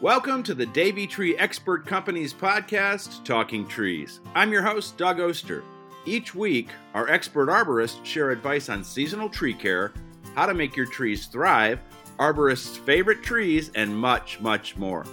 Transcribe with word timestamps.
Welcome 0.00 0.42
to 0.42 0.54
the 0.54 0.66
Davey 0.66 1.06
Tree 1.06 1.36
Expert 1.38 1.86
Company's 1.86 2.34
podcast, 2.34 3.24
Talking 3.24 3.66
Trees. 3.66 4.20
I'm 4.34 4.52
your 4.52 4.62
host, 4.62 4.98
Doug 4.98 5.20
Oster. 5.20 5.62
Each 6.04 6.34
week, 6.34 6.68
our 6.94 7.08
expert 7.08 7.48
arborists 7.48 8.04
share 8.04 8.30
advice 8.30 8.68
on 8.68 8.84
seasonal 8.84 9.28
tree 9.28 9.54
care, 9.54 9.92
how 10.34 10.46
to 10.46 10.52
make 10.52 10.76
your 10.76 10.86
trees 10.86 11.26
thrive, 11.26 11.78
arborists' 12.18 12.76
favorite 12.76 13.22
trees, 13.22 13.70
and 13.76 13.96
much, 13.96 14.40
much 14.40 14.76
more. 14.76 15.06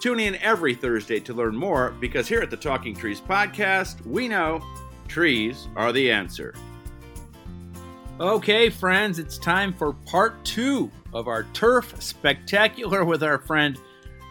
Tune 0.00 0.18
in 0.18 0.36
every 0.36 0.74
Thursday 0.74 1.20
to 1.20 1.34
learn 1.34 1.54
more 1.54 1.94
because 2.00 2.26
here 2.26 2.40
at 2.40 2.50
the 2.50 2.56
Talking 2.56 2.96
Trees 2.96 3.20
podcast, 3.20 4.04
we 4.06 4.26
know 4.26 4.64
trees 5.06 5.68
are 5.76 5.92
the 5.92 6.10
answer. 6.10 6.54
Okay, 8.18 8.70
friends, 8.70 9.18
it's 9.18 9.38
time 9.38 9.72
for 9.72 9.92
part 9.92 10.42
two 10.44 10.90
of 11.12 11.28
our 11.28 11.44
turf 11.52 11.94
spectacular 12.02 13.04
with 13.04 13.22
our 13.22 13.38
friend 13.38 13.78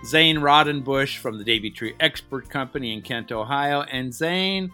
Zane 0.05 0.38
Raudenbush 0.38 1.17
from 1.17 1.38
the 1.38 1.45
Davey 1.45 1.71
Tree 1.71 1.95
Expert 2.02 2.49
Company 2.49 2.91
in 2.91 3.02
Kent, 3.02 3.31
Ohio. 3.31 3.84
And 3.84 4.13
Zane, 4.13 4.70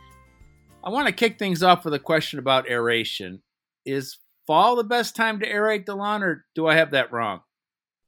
I 0.83 0.89
want 0.89 1.07
to 1.07 1.13
kick 1.13 1.37
things 1.37 1.61
off 1.61 1.85
with 1.85 1.93
a 1.93 1.99
question 1.99 2.39
about 2.39 2.67
aeration. 2.67 3.43
Is 3.85 4.17
fall 4.47 4.75
the 4.75 4.83
best 4.83 5.15
time 5.15 5.39
to 5.39 5.47
aerate 5.47 5.85
the 5.85 5.95
lawn, 5.95 6.23
or 6.23 6.45
do 6.55 6.65
I 6.65 6.75
have 6.75 6.91
that 6.91 7.11
wrong? 7.11 7.41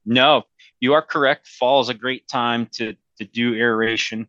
No, 0.04 0.44
you 0.80 0.94
are 0.94 1.04
correct. 1.04 1.48
Fall 1.48 1.82
is 1.82 1.90
a 1.90 1.94
great 1.94 2.28
time 2.28 2.68
to 2.74 2.96
to 3.20 3.26
do 3.26 3.54
aeration. 3.54 4.28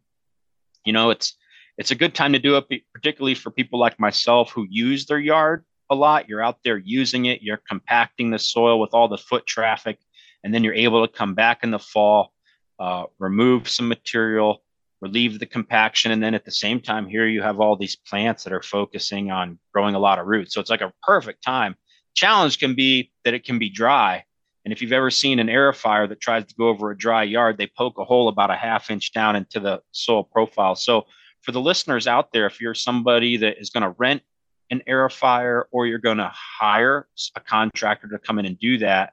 You 0.85 0.93
know, 0.93 1.09
it's 1.09 1.35
it's 1.79 1.93
a 1.93 1.97
good 1.97 2.15
time 2.15 2.35
to 2.35 2.39
do 2.39 2.59
it, 2.59 2.83
particularly 2.93 3.35
for 3.35 3.51
people 3.51 3.81
like 3.81 3.99
myself 3.99 4.51
who 4.51 4.67
use 4.69 5.07
their 5.07 5.19
yard 5.19 5.65
a 5.89 5.95
lot. 5.95 6.29
You're 6.29 6.45
out 6.45 6.59
there 6.63 6.77
using 6.77 7.25
it. 7.25 7.43
You're 7.43 7.63
compacting 7.67 8.31
the 8.31 8.39
soil 8.39 8.79
with 8.79 8.93
all 8.93 9.09
the 9.09 9.17
foot 9.17 9.47
traffic, 9.47 9.99
and 10.45 10.53
then 10.53 10.63
you're 10.63 10.75
able 10.75 11.07
to 11.07 11.13
come 11.13 11.35
back 11.35 11.65
in 11.65 11.71
the 11.71 11.79
fall 11.79 12.35
uh, 12.83 13.07
remove 13.21 13.69
some 13.69 13.87
material, 13.87 14.61
relieve 15.01 15.39
the 15.39 15.47
compaction, 15.47 16.11
and 16.11 16.21
then 16.21 16.35
at 16.35 16.45
the 16.45 16.51
same 16.51 16.81
time, 16.81 17.07
here 17.07 17.29
you 17.29 17.41
have 17.41 17.61
all 17.61 17.77
these 17.77 17.95
plants 17.95 18.43
that 18.43 18.53
are 18.53 18.61
focusing 18.61 19.31
on 19.31 19.57
growing 19.73 19.95
a 19.95 20.01
lot 20.01 20.19
of 20.19 20.27
roots. 20.27 20.53
So 20.53 20.61
it's 20.61 20.69
like 20.69 20.81
a 20.81 20.93
perfect 21.01 21.45
time. 21.45 21.77
Challenge 22.15 22.59
can 22.59 22.75
be 22.75 23.13
that 23.25 23.35
it 23.35 23.45
can 23.45 23.61
be 23.61 23.71
dry. 23.71 24.25
And 24.65 24.73
if 24.73 24.83
you've 24.83 24.93
ever 24.93 25.13
seen 25.13 25.39
an 25.39 25.47
aerifier 25.47 26.09
that 26.09 26.21
tries 26.21 26.45
to 26.47 26.55
go 26.57 26.67
over 26.67 26.91
a 26.91 26.99
dry 26.99 27.23
yard, 27.23 27.57
they 27.57 27.69
poke 27.69 27.99
a 27.99 28.05
hole 28.05 28.29
about 28.29 28.51
a 28.51 28.57
half 28.57 28.91
inch 28.91 29.13
down 29.13 29.37
into 29.37 29.61
the 29.61 29.81
soil 29.93 30.25
profile. 30.25 30.75
So 30.75 31.07
for 31.43 31.53
the 31.53 31.61
listeners 31.61 32.09
out 32.09 32.33
there, 32.33 32.47
if 32.47 32.61
you're 32.61 32.75
somebody 32.75 33.37
that 33.37 33.61
is 33.61 33.71
going 33.71 33.85
to 33.85 33.95
rent 33.97 34.23
an 34.71 34.83
aerifier 34.89 35.65
or 35.71 35.87
you're 35.87 36.01
going 36.01 36.19
to 36.19 36.33
hire 36.35 37.07
a 37.37 37.41
contractor 37.41 38.09
to 38.09 38.19
come 38.19 38.41
in 38.41 38.47
and 38.47 38.59
do 38.59 38.79
that, 38.79 39.13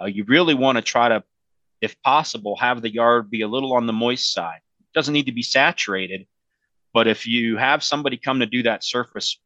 uh, 0.00 0.06
you 0.06 0.24
really 0.24 0.54
want 0.54 0.76
to 0.76 0.82
try 0.82 1.10
to 1.10 1.22
if 1.80 2.00
possible, 2.02 2.56
have 2.56 2.82
the 2.82 2.92
yard 2.92 3.30
be 3.30 3.42
a 3.42 3.48
little 3.48 3.74
on 3.74 3.86
the 3.86 3.92
moist 3.92 4.32
side. 4.32 4.60
It 4.80 4.94
doesn't 4.94 5.14
need 5.14 5.26
to 5.26 5.32
be 5.32 5.42
saturated, 5.42 6.26
but 6.92 7.06
if 7.06 7.26
you 7.26 7.56
have 7.56 7.82
somebody 7.82 8.16
come 8.16 8.40
to 8.40 8.46
do 8.46 8.62
that 8.64 8.84
surface 8.84 9.40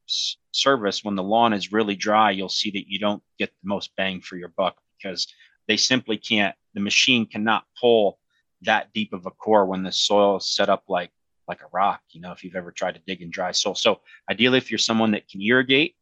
service 0.52 1.04
when 1.04 1.14
the 1.14 1.22
lawn 1.22 1.52
is 1.52 1.72
really 1.72 1.96
dry, 1.96 2.30
you'll 2.30 2.48
see 2.48 2.70
that 2.70 2.88
you 2.88 2.98
don't 2.98 3.22
get 3.38 3.50
the 3.50 3.68
most 3.68 3.94
bang 3.96 4.20
for 4.20 4.36
your 4.36 4.48
buck 4.48 4.76
because 4.96 5.26
they 5.68 5.76
simply 5.76 6.16
can't. 6.16 6.54
The 6.74 6.80
machine 6.80 7.26
cannot 7.26 7.64
pull 7.80 8.18
that 8.62 8.92
deep 8.92 9.12
of 9.12 9.26
a 9.26 9.30
core 9.30 9.66
when 9.66 9.82
the 9.82 9.92
soil 9.92 10.38
is 10.38 10.46
set 10.46 10.68
up 10.68 10.84
like 10.88 11.10
like 11.46 11.60
a 11.60 11.68
rock. 11.72 12.00
You 12.10 12.22
know, 12.22 12.32
if 12.32 12.42
you've 12.42 12.56
ever 12.56 12.72
tried 12.72 12.94
to 12.94 13.00
dig 13.06 13.20
in 13.20 13.30
dry 13.30 13.52
soil. 13.52 13.74
So 13.74 14.00
ideally, 14.30 14.58
if 14.58 14.70
you're 14.70 14.78
someone 14.78 15.10
that 15.10 15.28
can 15.28 15.42
irrigate, 15.42 15.96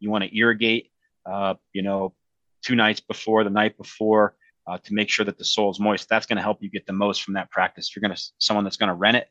you 0.00 0.10
want 0.10 0.24
to 0.24 0.36
irrigate. 0.36 0.90
Uh, 1.24 1.54
you 1.72 1.82
know, 1.82 2.14
two 2.62 2.74
nights 2.74 3.00
before, 3.00 3.44
the 3.44 3.50
night 3.50 3.76
before, 3.76 4.34
uh, 4.66 4.78
to 4.78 4.94
make 4.94 5.08
sure 5.08 5.24
that 5.24 5.38
the 5.38 5.44
soil 5.44 5.70
is 5.70 5.80
moist. 5.80 6.08
That's 6.08 6.26
going 6.26 6.36
to 6.36 6.42
help 6.42 6.62
you 6.62 6.70
get 6.70 6.86
the 6.86 6.92
most 6.92 7.22
from 7.22 7.34
that 7.34 7.50
practice. 7.50 7.88
If 7.88 7.96
you're 7.96 8.02
going 8.02 8.16
to 8.16 8.22
someone 8.38 8.64
that's 8.64 8.76
going 8.76 8.88
to 8.88 8.94
rent 8.94 9.16
it, 9.16 9.28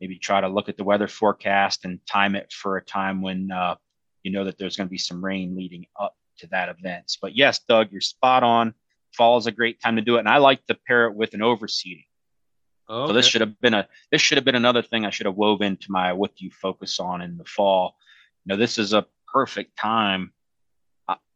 maybe 0.00 0.18
try 0.18 0.40
to 0.40 0.48
look 0.48 0.68
at 0.68 0.76
the 0.76 0.84
weather 0.84 1.08
forecast 1.08 1.84
and 1.84 2.00
time 2.06 2.34
it 2.34 2.52
for 2.52 2.76
a 2.76 2.84
time 2.84 3.20
when 3.20 3.50
uh, 3.52 3.76
you 4.22 4.32
know 4.32 4.44
that 4.44 4.58
there's 4.58 4.76
going 4.76 4.88
to 4.88 4.90
be 4.90 4.98
some 4.98 5.24
rain 5.24 5.56
leading 5.56 5.86
up 5.98 6.16
to 6.38 6.46
that 6.48 6.68
event. 6.68 7.16
But 7.20 7.36
yes, 7.36 7.60
Doug, 7.68 7.92
you're 7.92 8.00
spot 8.00 8.42
on. 8.42 8.74
Fall 9.12 9.36
is 9.38 9.46
a 9.46 9.52
great 9.52 9.80
time 9.80 9.96
to 9.96 10.02
do 10.02 10.16
it, 10.16 10.20
and 10.20 10.28
I 10.28 10.38
like 10.38 10.64
to 10.66 10.74
pair 10.86 11.06
it 11.06 11.14
with 11.14 11.34
an 11.34 11.40
overseeding. 11.40 12.04
Okay. 12.88 13.08
So 13.08 13.12
this 13.12 13.26
should 13.26 13.40
have 13.40 13.60
been 13.60 13.74
a 13.74 13.86
this 14.10 14.20
should 14.20 14.38
have 14.38 14.44
been 14.44 14.56
another 14.56 14.82
thing 14.82 15.04
I 15.04 15.10
should 15.10 15.26
have 15.26 15.36
wove 15.36 15.62
into 15.62 15.86
my 15.90 16.12
what 16.12 16.34
do 16.36 16.44
you 16.44 16.50
focus 16.50 16.98
on 16.98 17.20
in 17.20 17.36
the 17.36 17.44
fall. 17.44 17.96
You 18.44 18.54
know, 18.54 18.56
this 18.58 18.78
is 18.78 18.92
a 18.92 19.06
perfect 19.32 19.76
time 19.76 20.32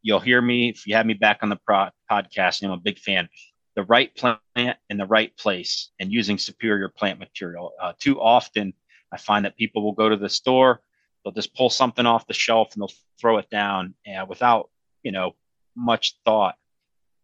you'll 0.04 0.20
hear 0.20 0.40
me 0.40 0.68
if 0.68 0.86
you 0.86 0.94
have 0.94 1.06
me 1.06 1.14
back 1.14 1.38
on 1.42 1.48
the 1.48 1.58
pro- 1.66 1.88
podcast. 2.08 2.62
I'm 2.62 2.70
a 2.70 2.76
big 2.76 2.98
fan. 3.00 3.28
The 3.74 3.82
right 3.84 4.14
plant 4.14 4.38
in 4.54 4.98
the 4.98 5.06
right 5.06 5.36
place 5.36 5.90
and 5.98 6.12
using 6.12 6.38
superior 6.38 6.88
plant 6.88 7.18
material. 7.18 7.72
Uh, 7.82 7.94
too 7.98 8.20
often, 8.20 8.74
I 9.12 9.16
find 9.16 9.44
that 9.44 9.56
people 9.56 9.82
will 9.82 9.92
go 9.92 10.08
to 10.08 10.16
the 10.16 10.28
store, 10.28 10.80
they'll 11.24 11.32
just 11.32 11.54
pull 11.54 11.70
something 11.70 12.06
off 12.06 12.26
the 12.26 12.34
shelf 12.34 12.74
and 12.74 12.82
they'll 12.82 12.94
throw 13.20 13.38
it 13.38 13.48
down 13.50 13.94
uh, 14.06 14.26
without, 14.28 14.70
you 15.02 15.10
know, 15.10 15.34
much 15.74 16.16
thought. 16.24 16.54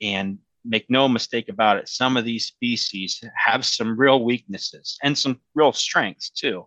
And 0.01 0.39
make 0.65 0.87
no 0.89 1.09
mistake 1.09 1.51
about 1.51 1.77
it, 1.77 1.89
some 1.89 2.17
of 2.17 2.25
these 2.25 2.47
species 2.47 3.23
have 3.37 3.65
some 3.65 3.99
real 3.99 4.25
weaknesses 4.25 4.99
and 5.03 5.17
some 5.17 5.41
real 5.55 5.73
strengths 5.73 6.31
too. 6.31 6.67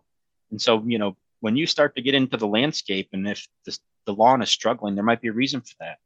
And 0.50 0.60
so, 0.62 0.82
you 0.86 0.98
know, 0.98 1.16
when 1.44 1.58
you 1.58 1.66
start 1.66 1.94
to 1.94 2.00
get 2.00 2.14
into 2.14 2.38
the 2.38 2.46
landscape 2.46 3.10
and 3.12 3.28
if 3.28 3.46
the, 3.66 3.78
the 4.06 4.14
lawn 4.14 4.40
is 4.40 4.48
struggling, 4.48 4.94
there 4.94 5.04
might 5.04 5.20
be 5.20 5.28
a 5.28 5.32
reason 5.32 5.60
for 5.60 5.74
that. 5.78 5.98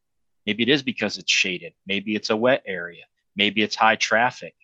Maybe 0.44 0.64
it 0.64 0.68
is 0.68 0.82
because 0.82 1.16
it's 1.16 1.30
shaded. 1.30 1.74
Maybe 1.86 2.16
it's 2.16 2.30
a 2.30 2.36
wet 2.36 2.64
area. 2.66 3.04
Maybe 3.36 3.62
it's 3.62 3.76
high 3.76 3.94
traffic. 3.94 4.56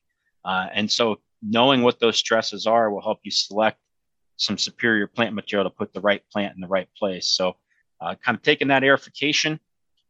Uh, 0.44 0.66
and 0.74 0.90
so 0.90 1.20
knowing 1.40 1.82
what 1.82 2.00
those 2.00 2.16
stresses 2.16 2.66
are 2.66 2.90
will 2.90 3.00
help 3.00 3.20
you 3.22 3.30
select 3.30 3.78
some 4.36 4.58
superior 4.58 5.06
plant 5.06 5.32
material 5.32 5.70
to 5.70 5.76
put 5.76 5.92
the 5.92 6.00
right 6.00 6.28
plant 6.32 6.56
in 6.56 6.60
the 6.60 6.66
right 6.66 6.88
place. 6.98 7.28
So 7.28 7.54
uh, 8.00 8.16
kind 8.16 8.36
of 8.36 8.42
taking 8.42 8.66
that 8.66 8.82
aerification, 8.82 9.60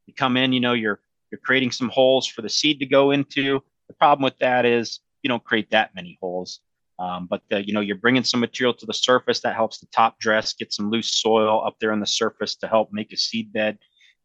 you 0.07 0.15
come 0.15 0.39
in, 0.39 0.55
you 0.55 0.61
know, 0.61 0.73
you're 0.73 1.01
you're 1.31 1.41
creating 1.41 1.73
some 1.73 1.91
holes 1.91 2.27
for 2.27 2.41
the 2.41 2.49
seed 2.49 2.81
to 2.81 2.87
go 2.87 3.11
into. 3.11 3.63
The 3.89 3.95
problem 3.95 4.25
with 4.25 4.39
that 4.39 4.65
is 4.65 5.01
you 5.23 5.29
don't 5.29 5.45
create 5.45 5.73
that 5.73 5.95
many 5.95 6.17
holes. 6.23 6.61
Um, 6.99 7.27
but 7.29 7.43
the, 7.51 7.67
you 7.67 7.73
know 7.73 7.81
you're 7.81 7.97
bringing 7.97 8.23
some 8.23 8.41
material 8.41 8.73
to 8.75 8.87
the 8.87 8.95
surface 8.95 9.41
that 9.41 9.57
helps 9.57 9.79
the 9.79 9.87
top 9.87 10.21
dress 10.21 10.53
get 10.53 10.73
some 10.73 10.91
loose 10.91 11.21
soil 11.21 11.65
up 11.67 11.77
there 11.81 11.93
on 11.93 12.01
the 12.01 12.07
surface 12.07 12.55
to 12.57 12.69
help 12.69 12.93
make 12.93 13.13
a 13.13 13.17
seed 13.17 13.53
bed 13.53 13.79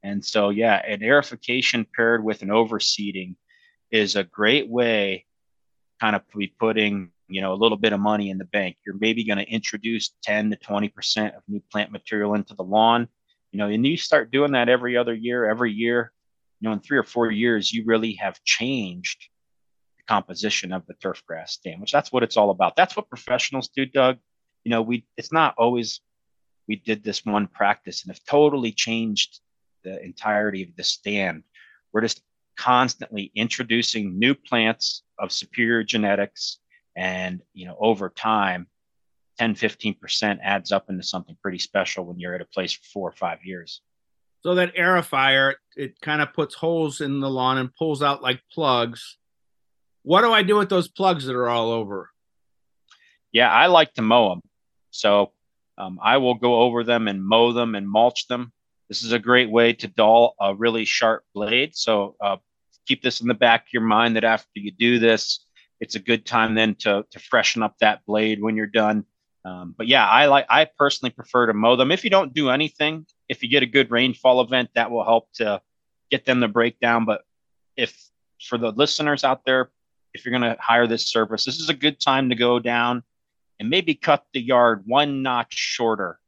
and 0.03 0.24
so, 0.24 0.50
yeah, 0.50 0.75
an 0.75 1.00
aerification 1.00 1.85
paired 1.94 2.24
with 2.24 2.41
an 2.41 2.50
overseeding 2.50 3.35
is 3.91 4.16
a 4.16 4.24
great 4.24 4.69
way 4.69 5.25
kind 6.00 6.16
of 6.16 6.22
be 6.35 6.47
putting, 6.47 7.12
you 7.28 7.41
know, 7.41 7.53
a 7.53 7.56
little 7.56 7.78
bit 7.78 7.91
of 7.91 8.00
money 8.00 8.30
in 8.30 8.38
the 8.38 8.46
bank. 8.46 8.78
You're 8.86 8.96
maybe 8.97 9.25
going 9.25 9.40
to 9.40 9.50
introduce 9.50 10.12
10 10.24 10.51
to 10.51 10.57
20% 10.57 11.36
of 11.36 11.44
new 11.47 11.62
plant 11.72 11.91
material 11.91 12.36
into 12.36 12.53
the 12.53 12.63
lawn, 12.63 13.09
you 13.51 13.57
know, 13.57 13.68
and 13.68 13.86
you 13.86 13.97
start 13.97 14.31
doing 14.31 14.53
that 14.53 14.69
every 14.69 14.96
other 14.96 15.13
year, 15.13 15.50
every 15.50 15.74
year, 15.74 16.13
you 16.62 16.69
know, 16.69 16.74
in 16.74 16.80
three 16.80 16.97
or 16.97 17.03
four 17.03 17.30
years, 17.30 17.74
you 17.74 17.84
really 17.86 18.13
have 18.13 18.41
changed 18.44 19.28
composition 20.09 20.74
of 20.74 20.88
the 20.88 20.96
turf 20.96 21.24
grass 21.28 21.53
stand, 21.53 21.80
which 21.80 21.92
that's 21.92 22.12
what 22.12 22.24
it's 22.24 22.36
all 22.36 22.50
about. 22.50 22.75
That's 22.75 22.96
what 22.96 23.09
professionals 23.09 23.70
do, 23.70 23.86
Doug. 23.86 24.18
You 24.64 24.72
know, 24.72 24.81
we, 24.81 25.06
it's 25.18 25.31
not 25.31 25.53
always 25.58 26.02
we 26.68 26.78
did 26.78 27.03
this 27.03 27.24
one 27.24 27.47
practice 27.47 28.03
and 28.03 28.12
have 28.12 28.24
totally 28.25 28.72
changed 28.72 29.40
the 29.84 30.03
entirety 30.03 30.64
of 30.64 30.75
the 30.75 30.84
stand. 30.84 31.44
We're 31.94 32.02
just 32.02 32.22
constantly 32.58 33.31
introducing 33.36 34.18
new 34.18 34.34
plants 34.34 35.03
of 35.19 35.31
superior 35.31 35.84
genetics 35.84 36.59
and 36.98 37.42
you 37.53 37.66
know 37.66 37.78
over 37.80 38.09
time 38.09 38.68
10 39.38 39.56
15% 39.56 40.40
adds 40.44 40.74
up 40.74 40.90
into 40.90 41.03
something 41.03 41.38
pretty 41.42 41.59
special 41.59 42.03
when 42.03 42.19
you're 42.19 42.36
at 42.36 42.42
a 42.42 42.46
place 42.46 42.74
for 42.74 42.84
four 42.94 43.09
or 43.09 43.14
five 43.14 43.46
years 43.46 43.81
so 44.42 44.56
that 44.56 44.75
aerifier 44.75 45.53
it 45.78 46.02
kind 46.02 46.22
of 46.22 46.34
puts 46.34 46.53
holes 46.53 47.00
in 47.00 47.22
the 47.22 47.30
lawn 47.30 47.58
and 47.58 47.74
pulls 47.75 48.03
out 48.03 48.22
like 48.22 48.42
plugs 48.52 49.19
what 50.09 50.22
do 50.22 50.31
i 50.31 50.42
do 50.42 50.56
with 50.56 50.70
those 50.70 50.88
plugs 50.88 51.25
that 51.25 51.36
are 51.36 51.50
all 51.50 51.72
over 51.72 52.10
yeah 53.31 53.51
i 53.51 53.66
like 53.68 53.94
to 53.94 54.01
mow 54.01 54.30
them 54.30 54.42
so 54.92 55.31
um, 55.78 56.00
i 56.01 56.18
will 56.18 56.36
go 56.36 56.62
over 56.62 56.84
them 56.84 57.07
and 57.07 57.24
mow 57.24 57.51
them 57.54 57.75
and 57.75 57.88
mulch 57.88 58.28
them 58.28 58.51
this 58.89 59.04
is 59.04 59.12
a 59.12 59.19
great 59.19 59.50
way 59.50 59.72
to 59.74 59.88
dull 59.88 60.36
a 60.42 60.54
really 60.54 60.84
sharp 60.84 61.24
blade. 61.34 61.75
So 61.75 62.16
uh, 62.19 62.38
keep 62.88 63.04
this 63.04 63.22
in 63.22 63.28
the 63.28 63.36
back 63.36 63.62
of 63.62 63.74
your 63.74 63.84
mind 63.84 64.16
that 64.16 64.24
after 64.24 64.50
you 64.56 64.72
do 64.72 64.98
this, 64.98 65.45
it's 65.80 65.95
a 65.95 66.00
good 66.00 66.25
time 66.25 66.56
then 66.56 66.75
to, 66.80 67.06
to 67.12 67.19
freshen 67.19 67.62
up 67.63 67.75
that 67.80 68.04
blade 68.06 68.42
when 68.42 68.56
you're 68.57 68.66
done. 68.66 69.06
Um, 69.45 69.74
but 69.78 69.88
yeah, 69.88 70.06
I 70.06 70.25
like 70.25 70.48
I 70.50 70.68
personally 70.78 71.12
prefer 71.12 71.45
to 71.45 71.54
mow 71.54 71.75
them. 71.75 71.92
If 71.92 72.04
you 72.04 72.10
don't 72.10 72.34
do 72.34 72.50
anything, 72.50 73.06
if 73.30 73.42
you 73.42 73.50
get 73.50 73.63
a 73.63 73.68
good 73.68 73.89
rainfall 73.89 74.42
event, 74.42 74.72
that 74.75 74.92
will 74.92 75.06
help 75.06 75.31
to 75.36 75.62
get 76.12 76.25
them 76.25 76.42
to 76.42 76.48
break 76.48 76.80
down. 76.80 77.06
But 77.06 77.22
if 77.78 77.95
for 78.44 78.57
the 78.57 78.72
listeners 78.72 79.24
out 79.24 79.45
there, 79.45 79.69
if 80.14 80.26
you're 80.26 80.38
going 80.38 80.56
to 80.56 80.60
hire 80.62 80.88
this 80.88 81.10
service, 81.10 81.46
this 81.46 81.60
is 81.60 81.70
a 81.70 81.74
good 81.74 82.00
time 82.00 82.30
to 82.30 82.36
go 82.36 82.60
down 82.60 83.04
and 83.60 83.70
maybe 83.70 83.94
cut 83.94 84.26
the 84.34 84.42
yard 84.42 84.84
one 84.86 85.22
notch 85.22 85.54
shorter 85.54 86.20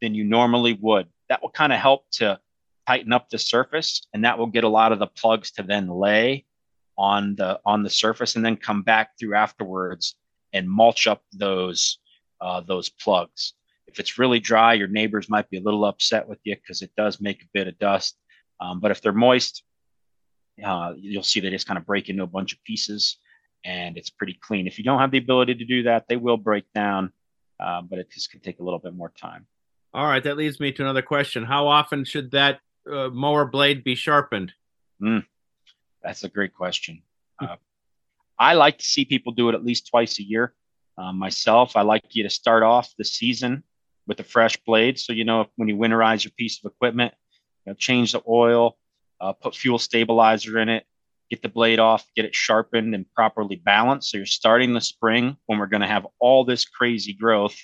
than 0.00 0.14
you 0.14 0.24
normally 0.24 0.78
would 0.80 1.06
that 1.28 1.42
will 1.42 1.50
kind 1.50 1.72
of 1.72 1.78
help 1.78 2.10
to 2.10 2.38
tighten 2.86 3.12
up 3.12 3.28
the 3.28 3.38
surface 3.38 4.06
and 4.14 4.24
that 4.24 4.38
will 4.38 4.46
get 4.46 4.64
a 4.64 4.68
lot 4.68 4.92
of 4.92 4.98
the 4.98 5.06
plugs 5.06 5.50
to 5.52 5.62
then 5.62 5.88
lay 5.88 6.44
on 6.96 7.36
the 7.36 7.60
on 7.64 7.82
the 7.82 7.90
surface 7.90 8.34
and 8.36 8.44
then 8.44 8.56
come 8.56 8.82
back 8.82 9.10
through 9.18 9.34
afterwards 9.34 10.16
and 10.52 10.68
mulch 10.68 11.06
up 11.06 11.22
those 11.32 11.98
uh, 12.40 12.60
those 12.60 12.88
plugs. 12.88 13.54
If 13.86 13.98
it's 13.98 14.18
really 14.18 14.40
dry, 14.40 14.74
your 14.74 14.88
neighbors 14.88 15.28
might 15.28 15.48
be 15.50 15.58
a 15.58 15.62
little 15.62 15.84
upset 15.84 16.28
with 16.28 16.38
you 16.44 16.54
because 16.56 16.82
it 16.82 16.90
does 16.96 17.20
make 17.20 17.42
a 17.42 17.48
bit 17.52 17.68
of 17.68 17.78
dust. 17.78 18.16
Um, 18.60 18.80
but 18.80 18.90
if 18.90 19.00
they're 19.00 19.12
moist, 19.12 19.62
uh, 20.62 20.92
you'll 20.96 21.22
see 21.22 21.40
they 21.40 21.50
just 21.50 21.66
kind 21.66 21.78
of 21.78 21.86
break 21.86 22.08
into 22.08 22.22
a 22.22 22.26
bunch 22.26 22.52
of 22.52 22.62
pieces 22.64 23.18
and 23.64 23.96
it's 23.96 24.10
pretty 24.10 24.38
clean. 24.40 24.66
If 24.66 24.78
you 24.78 24.84
don't 24.84 25.00
have 25.00 25.10
the 25.10 25.18
ability 25.18 25.56
to 25.56 25.64
do 25.64 25.82
that, 25.84 26.06
they 26.08 26.16
will 26.16 26.36
break 26.36 26.64
down, 26.74 27.12
uh, 27.60 27.82
but 27.82 27.98
it 27.98 28.10
just 28.10 28.30
can 28.30 28.40
take 28.40 28.60
a 28.60 28.62
little 28.62 28.78
bit 28.78 28.94
more 28.94 29.10
time. 29.10 29.46
All 29.94 30.06
right, 30.06 30.22
that 30.22 30.36
leads 30.36 30.60
me 30.60 30.72
to 30.72 30.82
another 30.82 31.02
question. 31.02 31.44
How 31.44 31.66
often 31.66 32.04
should 32.04 32.30
that 32.32 32.60
uh, 32.90 33.08
mower 33.08 33.44
blade 33.44 33.84
be 33.84 33.94
sharpened? 33.94 34.52
Mm, 35.02 35.24
that's 36.02 36.24
a 36.24 36.28
great 36.28 36.54
question. 36.54 37.02
Uh, 37.40 37.56
I 38.38 38.54
like 38.54 38.78
to 38.78 38.84
see 38.84 39.04
people 39.04 39.32
do 39.32 39.48
it 39.48 39.54
at 39.54 39.64
least 39.64 39.88
twice 39.88 40.18
a 40.18 40.22
year. 40.22 40.54
Um, 40.96 41.18
myself, 41.18 41.76
I 41.76 41.82
like 41.82 42.04
you 42.10 42.24
to 42.24 42.30
start 42.30 42.62
off 42.62 42.92
the 42.98 43.04
season 43.04 43.62
with 44.06 44.20
a 44.20 44.24
fresh 44.24 44.56
blade. 44.66 44.98
So, 44.98 45.12
you 45.12 45.24
know, 45.24 45.46
when 45.56 45.68
you 45.68 45.76
winterize 45.76 46.24
your 46.24 46.32
piece 46.36 46.60
of 46.62 46.70
equipment, 46.70 47.14
you 47.64 47.70
know, 47.70 47.74
change 47.74 48.12
the 48.12 48.22
oil, 48.28 48.76
uh, 49.20 49.32
put 49.32 49.54
fuel 49.54 49.78
stabilizer 49.78 50.58
in 50.58 50.68
it, 50.68 50.84
get 51.30 51.42
the 51.42 51.48
blade 51.48 51.78
off, 51.78 52.06
get 52.16 52.24
it 52.24 52.34
sharpened 52.34 52.94
and 52.94 53.10
properly 53.14 53.56
balanced. 53.56 54.10
So 54.10 54.16
you're 54.16 54.26
starting 54.26 54.72
the 54.72 54.80
spring 54.80 55.36
when 55.46 55.58
we're 55.58 55.66
going 55.66 55.82
to 55.82 55.86
have 55.86 56.06
all 56.18 56.44
this 56.44 56.64
crazy 56.64 57.12
growth 57.12 57.56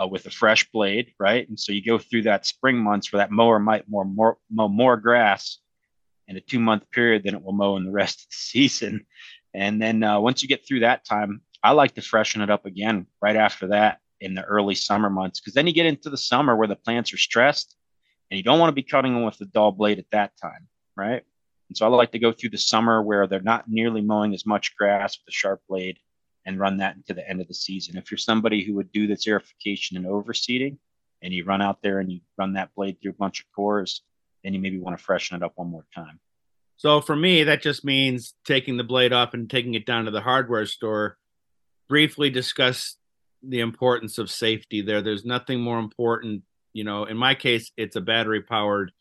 uh, 0.00 0.06
with 0.06 0.26
a 0.26 0.30
fresh 0.30 0.70
blade, 0.70 1.12
right? 1.18 1.48
And 1.48 1.58
so 1.58 1.72
you 1.72 1.82
go 1.84 1.98
through 1.98 2.22
that 2.22 2.46
spring 2.46 2.76
months 2.76 3.12
where 3.12 3.18
that 3.18 3.30
mower 3.30 3.58
might 3.58 3.88
more, 3.88 4.04
more 4.04 4.38
mow 4.50 4.68
more 4.68 4.96
grass 4.96 5.58
in 6.28 6.36
a 6.36 6.40
two 6.40 6.60
month 6.60 6.90
period 6.90 7.24
than 7.24 7.34
it 7.34 7.42
will 7.42 7.52
mow 7.52 7.76
in 7.76 7.84
the 7.84 7.90
rest 7.90 8.20
of 8.22 8.28
the 8.28 8.36
season. 8.36 9.06
And 9.54 9.80
then 9.80 10.02
uh, 10.02 10.20
once 10.20 10.42
you 10.42 10.48
get 10.48 10.66
through 10.66 10.80
that 10.80 11.04
time, 11.04 11.40
I 11.62 11.72
like 11.72 11.94
to 11.94 12.02
freshen 12.02 12.42
it 12.42 12.50
up 12.50 12.66
again 12.66 13.06
right 13.20 13.36
after 13.36 13.68
that 13.68 13.98
in 14.20 14.34
the 14.34 14.44
early 14.44 14.74
summer 14.74 15.10
months 15.10 15.40
because 15.40 15.54
then 15.54 15.66
you 15.66 15.72
get 15.72 15.86
into 15.86 16.10
the 16.10 16.16
summer 16.16 16.54
where 16.54 16.68
the 16.68 16.76
plants 16.76 17.12
are 17.12 17.18
stressed 17.18 17.76
and 18.30 18.36
you 18.36 18.44
don't 18.44 18.58
want 18.58 18.68
to 18.68 18.74
be 18.74 18.82
cutting 18.82 19.14
them 19.14 19.24
with 19.24 19.40
a 19.40 19.44
dull 19.46 19.72
blade 19.72 19.98
at 19.98 20.10
that 20.12 20.32
time, 20.40 20.68
right? 20.96 21.22
And 21.68 21.76
so 21.76 21.86
I 21.86 21.88
like 21.88 22.12
to 22.12 22.18
go 22.18 22.32
through 22.32 22.50
the 22.50 22.58
summer 22.58 23.02
where 23.02 23.26
they're 23.26 23.40
not 23.40 23.68
nearly 23.68 24.00
mowing 24.00 24.34
as 24.34 24.46
much 24.46 24.76
grass 24.76 25.18
with 25.18 25.32
a 25.32 25.36
sharp 25.36 25.60
blade 25.68 25.98
and 26.46 26.58
run 26.58 26.78
that 26.78 26.96
into 26.96 27.12
the 27.12 27.28
end 27.28 27.40
of 27.40 27.48
the 27.48 27.54
season. 27.54 27.98
If 27.98 28.10
you're 28.10 28.18
somebody 28.18 28.64
who 28.64 28.74
would 28.76 28.90
do 28.90 29.06
this 29.06 29.26
aerification 29.26 29.96
and 29.96 30.06
overseeding 30.06 30.78
and 31.22 31.32
you 31.32 31.44
run 31.44 31.60
out 31.60 31.82
there 31.82 31.98
and 31.98 32.10
you 32.10 32.20
run 32.38 32.54
that 32.54 32.74
blade 32.74 32.96
through 33.02 33.10
a 33.10 33.14
bunch 33.14 33.40
of 33.40 33.46
cores, 33.54 34.02
then 34.42 34.54
you 34.54 34.60
maybe 34.60 34.78
want 34.78 34.96
to 34.96 35.04
freshen 35.04 35.36
it 35.36 35.42
up 35.42 35.52
one 35.56 35.70
more 35.70 35.84
time. 35.94 36.20
So 36.76 37.00
for 37.00 37.16
me, 37.16 37.44
that 37.44 37.60
just 37.60 37.84
means 37.84 38.34
taking 38.46 38.76
the 38.76 38.84
blade 38.84 39.12
off 39.12 39.34
and 39.34 39.50
taking 39.50 39.74
it 39.74 39.84
down 39.84 40.04
to 40.04 40.10
the 40.10 40.20
hardware 40.20 40.64
store, 40.64 41.18
briefly 41.88 42.30
discuss 42.30 42.96
the 43.42 43.60
importance 43.60 44.16
of 44.16 44.30
safety 44.30 44.80
there. 44.80 45.02
There's 45.02 45.24
nothing 45.24 45.60
more 45.60 45.78
important, 45.80 46.44
you 46.72 46.84
know, 46.84 47.04
in 47.04 47.16
my 47.16 47.34
case, 47.34 47.72
it's 47.76 47.96
a 47.96 48.00
battery 48.00 48.42
powered 48.42 48.92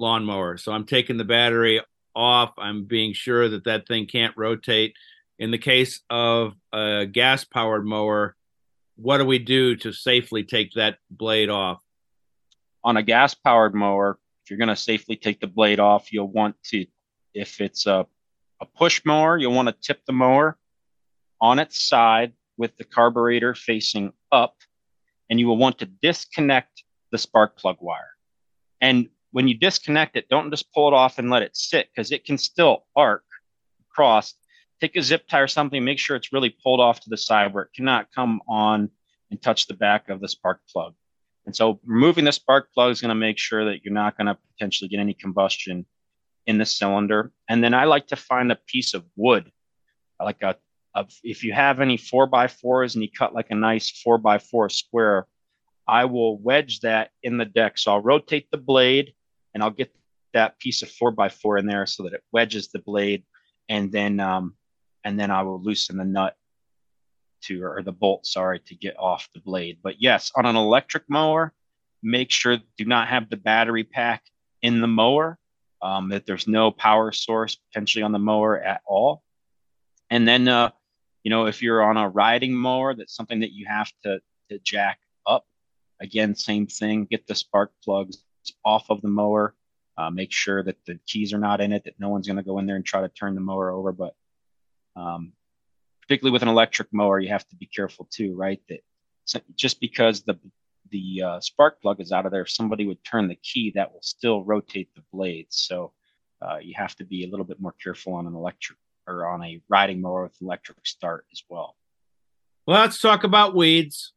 lawnmower. 0.00 0.56
So 0.56 0.72
I'm 0.72 0.86
taking 0.86 1.18
the 1.18 1.24
battery 1.24 1.80
off. 2.16 2.54
I'm 2.58 2.84
being 2.84 3.12
sure 3.12 3.48
that 3.48 3.64
that 3.64 3.86
thing 3.86 4.06
can't 4.06 4.36
rotate. 4.36 4.94
In 5.38 5.50
the 5.50 5.58
case 5.58 6.00
of 6.10 6.54
a 6.72 7.06
gas 7.06 7.44
powered 7.44 7.86
mower, 7.86 8.34
what 8.96 9.18
do 9.18 9.24
we 9.24 9.38
do 9.38 9.76
to 9.76 9.92
safely 9.92 10.42
take 10.42 10.72
that 10.72 10.98
blade 11.10 11.50
off? 11.50 11.80
On 12.82 12.96
a 12.96 13.02
gas 13.02 13.34
powered 13.34 13.74
mower, 13.74 14.18
if 14.42 14.50
you're 14.50 14.58
going 14.58 14.68
to 14.68 14.76
safely 14.76 15.16
take 15.16 15.40
the 15.40 15.46
blade 15.46 15.80
off, 15.80 16.12
you'll 16.12 16.30
want 16.30 16.56
to, 16.64 16.86
if 17.34 17.60
it's 17.60 17.86
a, 17.86 18.06
a 18.60 18.66
push 18.66 19.02
mower, 19.04 19.38
you'll 19.38 19.54
want 19.54 19.68
to 19.68 19.74
tip 19.80 20.04
the 20.06 20.12
mower 20.12 20.58
on 21.40 21.58
its 21.58 21.82
side 21.86 22.32
with 22.58 22.76
the 22.76 22.84
carburetor 22.84 23.54
facing 23.54 24.12
up, 24.32 24.56
and 25.30 25.40
you 25.40 25.46
will 25.46 25.56
want 25.56 25.78
to 25.78 25.86
disconnect 25.86 26.84
the 27.12 27.18
spark 27.18 27.56
plug 27.56 27.76
wire. 27.80 28.10
And 28.80 29.08
when 29.32 29.48
you 29.48 29.54
disconnect 29.54 30.16
it, 30.16 30.28
don't 30.28 30.50
just 30.50 30.72
pull 30.72 30.88
it 30.88 30.94
off 30.94 31.18
and 31.18 31.30
let 31.30 31.42
it 31.42 31.56
sit 31.56 31.88
because 31.88 32.12
it 32.12 32.24
can 32.24 32.38
still 32.38 32.84
arc 32.96 33.24
across. 33.90 34.34
Take 34.80 34.96
a 34.96 35.02
zip 35.02 35.28
tie 35.28 35.40
or 35.40 35.46
something, 35.46 35.84
make 35.84 35.98
sure 35.98 36.16
it's 36.16 36.32
really 36.32 36.50
pulled 36.50 36.80
off 36.80 37.00
to 37.00 37.10
the 37.10 37.16
side 37.16 37.52
where 37.52 37.64
it 37.64 37.70
cannot 37.74 38.08
come 38.14 38.40
on 38.48 38.90
and 39.30 39.40
touch 39.40 39.66
the 39.66 39.74
back 39.74 40.08
of 40.08 40.20
the 40.20 40.28
spark 40.28 40.60
plug. 40.72 40.94
And 41.46 41.54
so 41.54 41.80
removing 41.84 42.24
the 42.24 42.32
spark 42.32 42.72
plug 42.72 42.92
is 42.92 43.00
going 43.00 43.10
to 43.10 43.14
make 43.14 43.38
sure 43.38 43.66
that 43.66 43.84
you're 43.84 43.94
not 43.94 44.16
going 44.16 44.26
to 44.26 44.38
potentially 44.52 44.88
get 44.88 45.00
any 45.00 45.14
combustion 45.14 45.86
in 46.46 46.58
the 46.58 46.66
cylinder. 46.66 47.32
And 47.48 47.62
then 47.62 47.74
I 47.74 47.84
like 47.84 48.08
to 48.08 48.16
find 48.16 48.50
a 48.50 48.58
piece 48.66 48.94
of 48.94 49.04
wood, 49.16 49.50
like 50.22 50.42
a, 50.42 50.56
a 50.94 51.06
if 51.22 51.44
you 51.44 51.52
have 51.52 51.80
any 51.80 51.96
four 51.96 52.26
by 52.26 52.48
fours 52.48 52.94
and 52.94 53.04
you 53.04 53.10
cut 53.10 53.34
like 53.34 53.50
a 53.50 53.54
nice 53.54 53.90
four 53.90 54.18
by 54.18 54.38
four 54.38 54.68
square, 54.68 55.26
I 55.86 56.06
will 56.06 56.38
wedge 56.38 56.80
that 56.80 57.10
in 57.22 57.36
the 57.36 57.44
deck. 57.44 57.78
So 57.78 57.92
I'll 57.92 58.02
rotate 58.02 58.50
the 58.50 58.58
blade 58.58 59.12
and 59.54 59.62
I'll 59.62 59.70
get 59.70 59.94
that 60.32 60.58
piece 60.58 60.82
of 60.82 60.90
four 60.90 61.10
by 61.10 61.28
four 61.28 61.58
in 61.58 61.66
there 61.66 61.86
so 61.86 62.04
that 62.04 62.12
it 62.12 62.22
wedges 62.32 62.68
the 62.68 62.78
blade, 62.78 63.24
and 63.68 63.90
then 63.90 64.20
um, 64.20 64.54
and 65.04 65.18
then 65.18 65.30
I 65.30 65.42
will 65.42 65.60
loosen 65.60 65.96
the 65.96 66.04
nut 66.04 66.36
to 67.42 67.64
or 67.64 67.82
the 67.82 67.92
bolt, 67.92 68.26
sorry, 68.26 68.60
to 68.60 68.74
get 68.74 68.98
off 68.98 69.28
the 69.34 69.40
blade. 69.40 69.78
But 69.82 70.00
yes, 70.00 70.30
on 70.36 70.46
an 70.46 70.56
electric 70.56 71.04
mower, 71.08 71.52
make 72.02 72.30
sure 72.30 72.58
do 72.76 72.84
not 72.84 73.08
have 73.08 73.30
the 73.30 73.36
battery 73.36 73.84
pack 73.84 74.22
in 74.62 74.80
the 74.80 74.86
mower. 74.86 75.38
Um, 75.82 76.10
that 76.10 76.26
there's 76.26 76.46
no 76.46 76.70
power 76.70 77.10
source 77.10 77.54
potentially 77.54 78.02
on 78.02 78.12
the 78.12 78.18
mower 78.18 78.60
at 78.60 78.82
all. 78.86 79.22
And 80.10 80.28
then, 80.28 80.46
uh, 80.46 80.72
you 81.22 81.30
know, 81.30 81.46
if 81.46 81.62
you're 81.62 81.82
on 81.82 81.96
a 81.96 82.06
riding 82.06 82.54
mower, 82.54 82.94
that's 82.94 83.16
something 83.16 83.40
that 83.40 83.52
you 83.52 83.64
have 83.66 83.90
to 84.04 84.20
to 84.50 84.58
jack 84.58 84.98
up. 85.26 85.46
Again, 85.98 86.34
same 86.34 86.66
thing. 86.66 87.06
Get 87.06 87.26
the 87.26 87.34
spark 87.34 87.72
plugs 87.82 88.22
off 88.64 88.90
of 88.90 89.00
the 89.02 89.08
mower. 89.08 89.54
Uh, 89.96 90.10
make 90.10 90.32
sure 90.32 90.62
that 90.62 90.76
the 90.86 90.98
keys 91.06 91.34
are 91.34 91.38
not 91.38 91.60
in 91.60 91.72
it, 91.72 91.84
that 91.84 91.98
no 91.98 92.08
one's 92.08 92.26
going 92.26 92.38
to 92.38 92.42
go 92.42 92.58
in 92.58 92.66
there 92.66 92.76
and 92.76 92.86
try 92.86 93.02
to 93.02 93.08
turn 93.08 93.34
the 93.34 93.40
mower 93.40 93.70
over. 93.70 93.92
But 93.92 94.14
um, 94.96 95.32
particularly 96.02 96.32
with 96.32 96.42
an 96.42 96.48
electric 96.48 96.88
mower, 96.92 97.20
you 97.20 97.28
have 97.28 97.46
to 97.48 97.56
be 97.56 97.66
careful 97.66 98.08
too, 98.10 98.34
right? 98.34 98.60
That 98.68 98.80
just 99.54 99.80
because 99.80 100.22
the 100.22 100.38
the 100.90 101.22
uh, 101.22 101.40
spark 101.40 101.80
plug 101.80 102.00
is 102.00 102.12
out 102.12 102.26
of 102.26 102.32
there, 102.32 102.42
if 102.42 102.50
somebody 102.50 102.86
would 102.86 103.02
turn 103.04 103.28
the 103.28 103.36
key, 103.36 103.72
that 103.74 103.92
will 103.92 104.02
still 104.02 104.42
rotate 104.42 104.88
the 104.94 105.02
blades. 105.12 105.56
So 105.56 105.92
uh, 106.42 106.58
you 106.60 106.74
have 106.76 106.96
to 106.96 107.04
be 107.04 107.24
a 107.24 107.28
little 107.28 107.44
bit 107.44 107.60
more 107.60 107.74
careful 107.82 108.14
on 108.14 108.26
an 108.26 108.34
electric 108.34 108.78
or 109.06 109.26
on 109.26 109.44
a 109.44 109.60
riding 109.68 110.00
mower 110.00 110.24
with 110.24 110.36
electric 110.40 110.78
start 110.84 111.26
as 111.32 111.42
well. 111.48 111.76
Well, 112.66 112.80
let's 112.80 113.00
talk 113.00 113.24
about 113.24 113.54
weeds. 113.54 114.12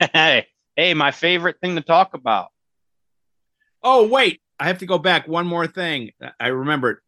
hey, 0.12 0.46
hey, 0.76 0.94
my 0.94 1.10
favorite 1.10 1.56
thing 1.60 1.76
to 1.76 1.82
talk 1.82 2.14
about. 2.14 2.48
Oh, 3.82 4.08
wait. 4.08 4.40
I 4.58 4.66
have 4.66 4.78
to 4.78 4.86
go 4.86 4.98
back. 4.98 5.28
One 5.28 5.46
more 5.46 5.66
thing. 5.66 6.10
I 6.40 6.48
remembered. 6.48 6.98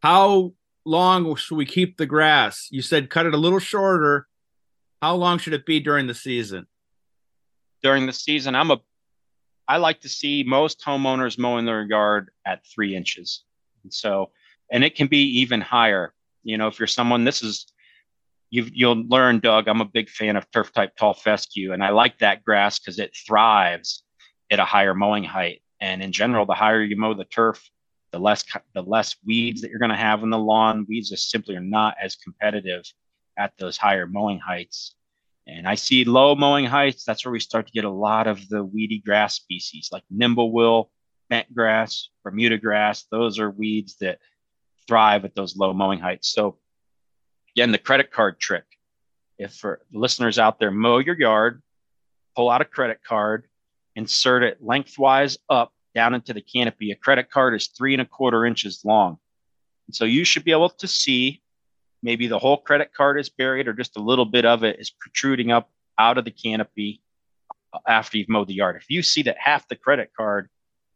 How 0.00 0.52
long 0.84 1.36
should 1.36 1.56
we 1.56 1.66
keep 1.66 1.96
the 1.96 2.06
grass? 2.06 2.68
You 2.70 2.82
said 2.82 3.10
cut 3.10 3.26
it 3.26 3.34
a 3.34 3.38
little 3.38 3.58
shorter. 3.58 4.26
How 5.00 5.14
long 5.14 5.38
should 5.38 5.52
it 5.52 5.66
be 5.66 5.80
during 5.80 6.06
the 6.06 6.14
season? 6.14 6.66
During 7.82 8.06
the 8.06 8.12
season, 8.12 8.54
I'm 8.54 8.70
a 8.70 8.80
I 9.68 9.78
like 9.78 10.00
to 10.00 10.08
see 10.08 10.44
most 10.46 10.84
homeowners 10.84 11.38
mowing 11.38 11.64
their 11.64 11.82
yard 11.82 12.30
at 12.44 12.66
three 12.66 12.94
inches. 12.94 13.44
And 13.84 13.94
so, 13.94 14.30
and 14.70 14.84
it 14.84 14.96
can 14.96 15.06
be 15.06 15.40
even 15.40 15.60
higher. 15.60 16.12
You 16.42 16.58
know, 16.58 16.66
if 16.66 16.78
you're 16.78 16.86
someone, 16.88 17.24
this 17.24 17.42
is 17.42 17.66
you 18.50 18.68
you'll 18.72 19.02
learn, 19.06 19.40
Doug. 19.40 19.68
I'm 19.68 19.80
a 19.80 19.86
big 19.86 20.10
fan 20.10 20.36
of 20.36 20.50
turf 20.50 20.72
type 20.72 20.96
tall 20.96 21.14
fescue, 21.14 21.72
and 21.72 21.82
I 21.82 21.90
like 21.90 22.18
that 22.18 22.44
grass 22.44 22.78
because 22.78 22.98
it 22.98 23.16
thrives 23.16 24.02
at 24.50 24.58
a 24.58 24.64
higher 24.64 24.94
mowing 24.94 25.24
height. 25.24 25.62
And 25.82 26.00
in 26.00 26.12
general, 26.12 26.46
the 26.46 26.54
higher 26.54 26.80
you 26.80 26.96
mow 26.96 27.12
the 27.12 27.24
turf, 27.24 27.68
the 28.12 28.20
less 28.20 28.44
the 28.72 28.82
less 28.82 29.16
weeds 29.26 29.60
that 29.60 29.70
you're 29.70 29.80
going 29.80 29.90
to 29.90 29.96
have 29.96 30.22
in 30.22 30.30
the 30.30 30.38
lawn. 30.38 30.86
Weeds 30.88 31.10
just 31.10 31.28
simply 31.28 31.56
are 31.56 31.60
not 31.60 31.96
as 32.00 32.14
competitive 32.14 32.84
at 33.36 33.52
those 33.58 33.76
higher 33.76 34.06
mowing 34.06 34.38
heights. 34.38 34.94
And 35.48 35.66
I 35.66 35.74
see 35.74 36.04
low 36.04 36.36
mowing 36.36 36.66
heights. 36.66 37.04
That's 37.04 37.24
where 37.24 37.32
we 37.32 37.40
start 37.40 37.66
to 37.66 37.72
get 37.72 37.84
a 37.84 37.90
lot 37.90 38.28
of 38.28 38.48
the 38.48 38.62
weedy 38.62 39.00
grass 39.00 39.34
species 39.34 39.88
like 39.90 40.04
nimblewill, 40.14 40.88
bent 41.28 41.52
grass, 41.52 42.10
Bermuda 42.22 42.58
grass. 42.58 43.04
Those 43.10 43.40
are 43.40 43.50
weeds 43.50 43.96
that 43.96 44.20
thrive 44.86 45.24
at 45.24 45.34
those 45.34 45.56
low 45.56 45.72
mowing 45.72 45.98
heights. 45.98 46.28
So 46.32 46.58
again, 47.56 47.72
the 47.72 47.78
credit 47.78 48.12
card 48.12 48.38
trick. 48.38 48.64
If 49.36 49.54
for 49.54 49.80
listeners 49.92 50.38
out 50.38 50.60
there, 50.60 50.70
mow 50.70 50.98
your 50.98 51.18
yard, 51.18 51.60
pull 52.36 52.50
out 52.50 52.60
a 52.60 52.64
credit 52.64 53.00
card, 53.02 53.48
insert 53.96 54.42
it 54.42 54.58
lengthwise 54.62 55.38
up 55.48 55.72
down 55.94 56.14
into 56.14 56.32
the 56.32 56.40
canopy. 56.40 56.90
A 56.90 56.96
credit 56.96 57.30
card 57.30 57.54
is 57.54 57.68
three 57.68 57.94
and 57.94 58.02
a 58.02 58.06
quarter 58.06 58.46
inches 58.46 58.82
long. 58.84 59.18
And 59.86 59.94
so 59.94 60.04
you 60.04 60.24
should 60.24 60.44
be 60.44 60.52
able 60.52 60.70
to 60.70 60.88
see 60.88 61.42
maybe 62.02 62.26
the 62.26 62.38
whole 62.38 62.56
credit 62.56 62.92
card 62.94 63.18
is 63.18 63.28
buried 63.28 63.68
or 63.68 63.72
just 63.72 63.96
a 63.96 64.02
little 64.02 64.24
bit 64.24 64.44
of 64.44 64.64
it 64.64 64.80
is 64.80 64.90
protruding 64.90 65.52
up 65.52 65.70
out 65.98 66.18
of 66.18 66.24
the 66.24 66.30
canopy 66.30 67.02
after 67.86 68.18
you've 68.18 68.28
mowed 68.28 68.48
the 68.48 68.54
yard. 68.54 68.76
If 68.76 68.90
you 68.90 69.02
see 69.02 69.22
that 69.22 69.36
half 69.38 69.68
the 69.68 69.76
credit 69.76 70.10
card 70.16 70.48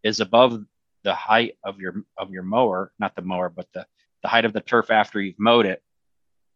is 0.02 0.20
above 0.20 0.64
the 1.02 1.14
height 1.14 1.56
of 1.64 1.80
your 1.80 2.04
of 2.18 2.30
your 2.30 2.42
mower, 2.42 2.92
not 2.98 3.14
the 3.14 3.22
mower, 3.22 3.48
but 3.48 3.68
the 3.72 3.86
the 4.22 4.28
height 4.28 4.44
of 4.44 4.52
the 4.52 4.60
turf 4.60 4.90
after 4.90 5.20
you've 5.20 5.38
mowed 5.38 5.66
it, 5.66 5.82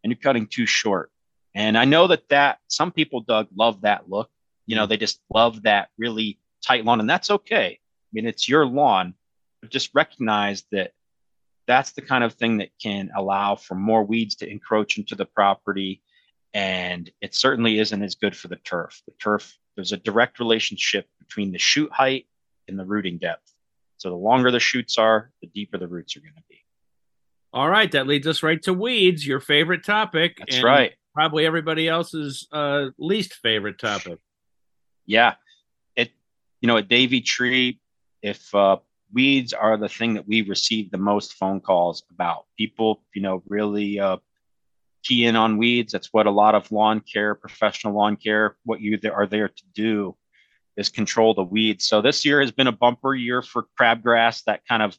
and 0.03 0.11
you're 0.11 0.19
cutting 0.19 0.47
too 0.47 0.65
short. 0.65 1.11
And 1.55 1.77
I 1.77 1.85
know 1.85 2.07
that 2.07 2.27
that 2.29 2.59
some 2.67 2.91
people, 2.91 3.21
Doug, 3.21 3.47
love 3.55 3.81
that 3.81 4.09
look. 4.09 4.29
You 4.65 4.75
know, 4.75 4.85
they 4.85 4.97
just 4.97 5.19
love 5.33 5.63
that 5.63 5.89
really 5.97 6.39
tight 6.65 6.85
lawn, 6.85 6.99
and 6.99 7.09
that's 7.09 7.31
okay. 7.31 7.79
I 7.79 8.09
mean, 8.13 8.27
it's 8.27 8.47
your 8.47 8.65
lawn, 8.65 9.13
but 9.61 9.71
just 9.71 9.91
recognize 9.93 10.63
that 10.71 10.91
that's 11.67 11.91
the 11.91 12.01
kind 12.01 12.23
of 12.23 12.33
thing 12.33 12.57
that 12.57 12.69
can 12.81 13.11
allow 13.15 13.55
for 13.55 13.75
more 13.75 14.03
weeds 14.03 14.35
to 14.35 14.49
encroach 14.49 14.97
into 14.97 15.15
the 15.15 15.25
property. 15.25 16.01
And 16.53 17.09
it 17.21 17.33
certainly 17.33 17.79
isn't 17.79 18.03
as 18.03 18.15
good 18.15 18.35
for 18.35 18.49
the 18.49 18.57
turf. 18.57 19.01
The 19.07 19.13
turf, 19.21 19.57
there's 19.75 19.93
a 19.93 19.97
direct 19.97 20.39
relationship 20.39 21.07
between 21.19 21.51
the 21.51 21.59
shoot 21.59 21.91
height 21.91 22.27
and 22.67 22.77
the 22.77 22.85
rooting 22.85 23.19
depth. 23.19 23.53
So 23.97 24.09
the 24.09 24.15
longer 24.15 24.51
the 24.51 24.59
shoots 24.59 24.97
are, 24.97 25.31
the 25.41 25.47
deeper 25.47 25.77
the 25.77 25.87
roots 25.87 26.17
are 26.17 26.21
going 26.21 26.33
to 26.35 26.43
be. 26.49 26.57
All 27.53 27.69
right, 27.69 27.91
that 27.91 28.07
leads 28.07 28.27
us 28.27 28.43
right 28.43 28.61
to 28.63 28.73
weeds, 28.73 29.25
your 29.25 29.39
favorite 29.39 29.85
topic. 29.85 30.37
That's 30.39 30.63
right. 30.63 30.93
Probably 31.13 31.45
everybody 31.45 31.87
else's 31.87 32.47
uh, 32.51 32.87
least 32.97 33.35
favorite 33.35 33.77
topic. 33.77 34.19
Yeah, 35.05 35.35
it. 35.95 36.11
You 36.61 36.67
know, 36.67 36.77
at 36.77 36.87
Davey 36.87 37.21
Tree, 37.21 37.79
if 38.21 38.53
uh, 38.53 38.77
weeds 39.13 39.53
are 39.53 39.77
the 39.77 39.89
thing 39.89 40.13
that 40.15 40.27
we 40.27 40.41
receive 40.41 40.91
the 40.91 40.97
most 40.97 41.33
phone 41.33 41.59
calls 41.59 42.03
about, 42.11 42.45
people, 42.57 43.03
you 43.13 43.21
know, 43.21 43.43
really 43.47 43.99
uh, 43.99 44.17
key 45.03 45.25
in 45.25 45.35
on 45.35 45.57
weeds. 45.57 45.91
That's 45.91 46.13
what 46.13 46.27
a 46.27 46.31
lot 46.31 46.55
of 46.55 46.71
lawn 46.71 47.01
care, 47.01 47.35
professional 47.35 47.93
lawn 47.93 48.15
care, 48.15 48.57
what 48.63 48.81
you 48.81 48.99
are 49.11 49.27
there 49.27 49.49
to 49.49 49.63
do 49.73 50.15
is 50.77 50.89
control 50.89 51.33
the 51.33 51.43
weeds. 51.43 51.85
So 51.85 52.01
this 52.01 52.23
year 52.25 52.41
has 52.41 52.51
been 52.51 52.67
a 52.67 52.71
bumper 52.71 53.13
year 53.13 53.41
for 53.41 53.67
crabgrass. 53.79 54.43
That 54.45 54.65
kind 54.67 54.83
of 54.83 54.97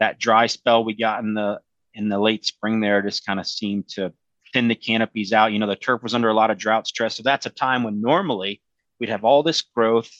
that 0.00 0.18
dry 0.18 0.46
spell 0.46 0.84
we 0.84 0.94
got 0.94 1.22
in 1.22 1.34
the 1.34 1.60
in 1.94 2.08
the 2.08 2.18
late 2.18 2.44
spring 2.44 2.80
there 2.80 3.00
just 3.02 3.24
kind 3.24 3.40
of 3.40 3.46
seemed 3.46 3.88
to 3.88 4.12
thin 4.52 4.68
the 4.68 4.74
canopies 4.74 5.32
out. 5.32 5.52
You 5.52 5.58
know, 5.58 5.66
the 5.66 5.76
turf 5.76 6.02
was 6.02 6.14
under 6.14 6.28
a 6.28 6.34
lot 6.34 6.50
of 6.50 6.58
drought 6.58 6.86
stress. 6.86 7.16
So 7.16 7.22
that's 7.22 7.46
a 7.46 7.50
time 7.50 7.82
when 7.82 8.00
normally 8.00 8.60
we'd 8.98 9.08
have 9.08 9.24
all 9.24 9.42
this 9.42 9.62
growth. 9.62 10.10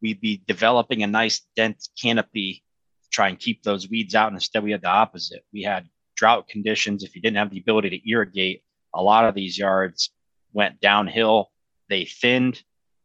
We'd 0.00 0.20
be 0.20 0.42
developing 0.46 1.02
a 1.02 1.06
nice 1.06 1.42
dense 1.56 1.88
canopy 2.00 2.64
to 3.02 3.10
try 3.10 3.28
and 3.28 3.38
keep 3.38 3.62
those 3.62 3.88
weeds 3.88 4.14
out. 4.14 4.28
And 4.28 4.36
instead, 4.36 4.62
we 4.62 4.72
had 4.72 4.82
the 4.82 4.88
opposite. 4.88 5.44
We 5.52 5.62
had 5.62 5.88
drought 6.16 6.48
conditions. 6.48 7.04
If 7.04 7.14
you 7.14 7.22
didn't 7.22 7.38
have 7.38 7.50
the 7.50 7.60
ability 7.60 7.90
to 7.90 8.10
irrigate, 8.10 8.62
a 8.94 9.02
lot 9.02 9.24
of 9.24 9.34
these 9.34 9.58
yards 9.58 10.10
went 10.52 10.80
downhill. 10.80 11.50
They 11.88 12.04
thinned. 12.04 12.62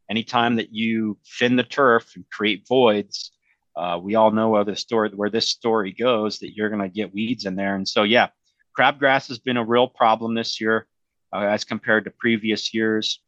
Anytime 0.10 0.56
that 0.56 0.74
you 0.74 1.20
thin 1.38 1.56
the 1.56 1.64
turf 1.64 2.14
and 2.16 2.26
create 2.32 2.68
voids, 2.68 3.32
uh, 3.76 4.00
we 4.02 4.16
all 4.16 4.32
know 4.32 4.50
where 4.50 4.64
the 4.64 4.76
story 4.76 5.10
where 5.16 5.30
this 5.30 5.48
story 5.48 5.94
goes 5.94 6.40
that 6.40 6.56
you're 6.56 6.70
going 6.70 6.82
to 6.82 6.90
get 6.90 7.14
weeds 7.14 7.46
in 7.46 7.56
there. 7.56 7.76
And 7.76 7.88
so, 7.88 8.04
yeah, 8.04 8.30
crabgrass 8.78 9.28
has 9.28 9.40
been 9.40 9.58
a 9.58 9.64
real 9.64 9.88
problem 9.88 10.34
this 10.34 10.60
year 10.60 10.88
uh, 11.34 11.42
as 11.42 11.64
compared 11.64 12.06
to 12.06 12.12
previous 12.12 12.74
years. 12.74 13.22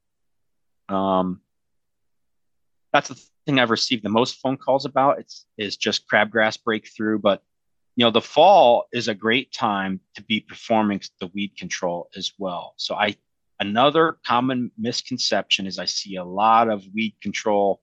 Um, 0.89 1.41
that's 2.93 3.09
the 3.09 3.21
thing 3.45 3.59
I've 3.59 3.69
received 3.69 4.03
the 4.03 4.09
most 4.09 4.39
phone 4.39 4.57
calls 4.57 4.85
about. 4.85 5.19
It's 5.19 5.45
is 5.57 5.77
just 5.77 6.07
crabgrass 6.07 6.61
breakthrough, 6.61 7.19
but 7.19 7.41
you 7.95 8.05
know 8.05 8.11
the 8.11 8.21
fall 8.21 8.85
is 8.93 9.07
a 9.07 9.15
great 9.15 9.51
time 9.51 9.99
to 10.15 10.23
be 10.23 10.39
performing 10.39 11.01
the 11.19 11.27
weed 11.27 11.55
control 11.57 12.09
as 12.15 12.33
well. 12.37 12.73
So 12.77 12.95
I 12.95 13.15
another 13.59 14.17
common 14.25 14.71
misconception 14.77 15.67
is 15.67 15.79
I 15.79 15.85
see 15.85 16.15
a 16.15 16.23
lot 16.23 16.69
of 16.69 16.83
weed 16.93 17.15
control 17.21 17.81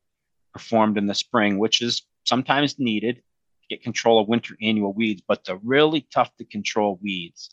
performed 0.53 0.99
in 0.99 1.07
the 1.07 1.15
spring, 1.15 1.59
which 1.59 1.83
is 1.83 2.03
sometimes 2.25 2.79
needed 2.79 3.17
to 3.17 3.69
get 3.69 3.83
control 3.83 4.21
of 4.21 4.29
winter 4.29 4.57
annual 4.61 4.93
weeds, 4.93 5.23
but 5.27 5.45
the 5.45 5.57
really 5.59 6.07
tough 6.13 6.35
to 6.37 6.45
control 6.45 6.99
weeds, 7.03 7.51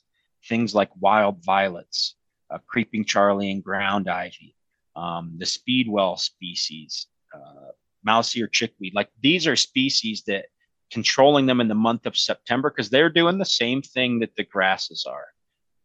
things 0.48 0.74
like 0.74 0.90
wild 1.00 1.44
violets, 1.44 2.16
uh, 2.50 2.58
creeping 2.68 3.06
Charlie 3.06 3.52
and 3.52 3.64
ground 3.64 4.10
ivy, 4.10 4.56
um, 4.96 5.36
the 5.38 5.46
speedwell 5.46 6.18
species, 6.18 7.08
uh, 7.36 7.72
mouse 8.04 8.36
ear 8.36 8.48
chickweed, 8.48 8.94
like 8.94 9.10
these 9.22 9.48
are 9.48 9.56
species 9.56 10.24
that 10.28 10.46
controlling 10.92 11.46
them 11.46 11.62
in 11.62 11.68
the 11.68 11.76
month 11.76 12.06
of 12.06 12.18
September 12.18 12.70
because 12.70 12.90
they're 12.90 13.10
doing 13.10 13.38
the 13.38 13.46
same 13.46 13.82
thing 13.82 14.20
that 14.20 14.36
the 14.36 14.44
grasses 14.44 15.06
are. 15.08 15.26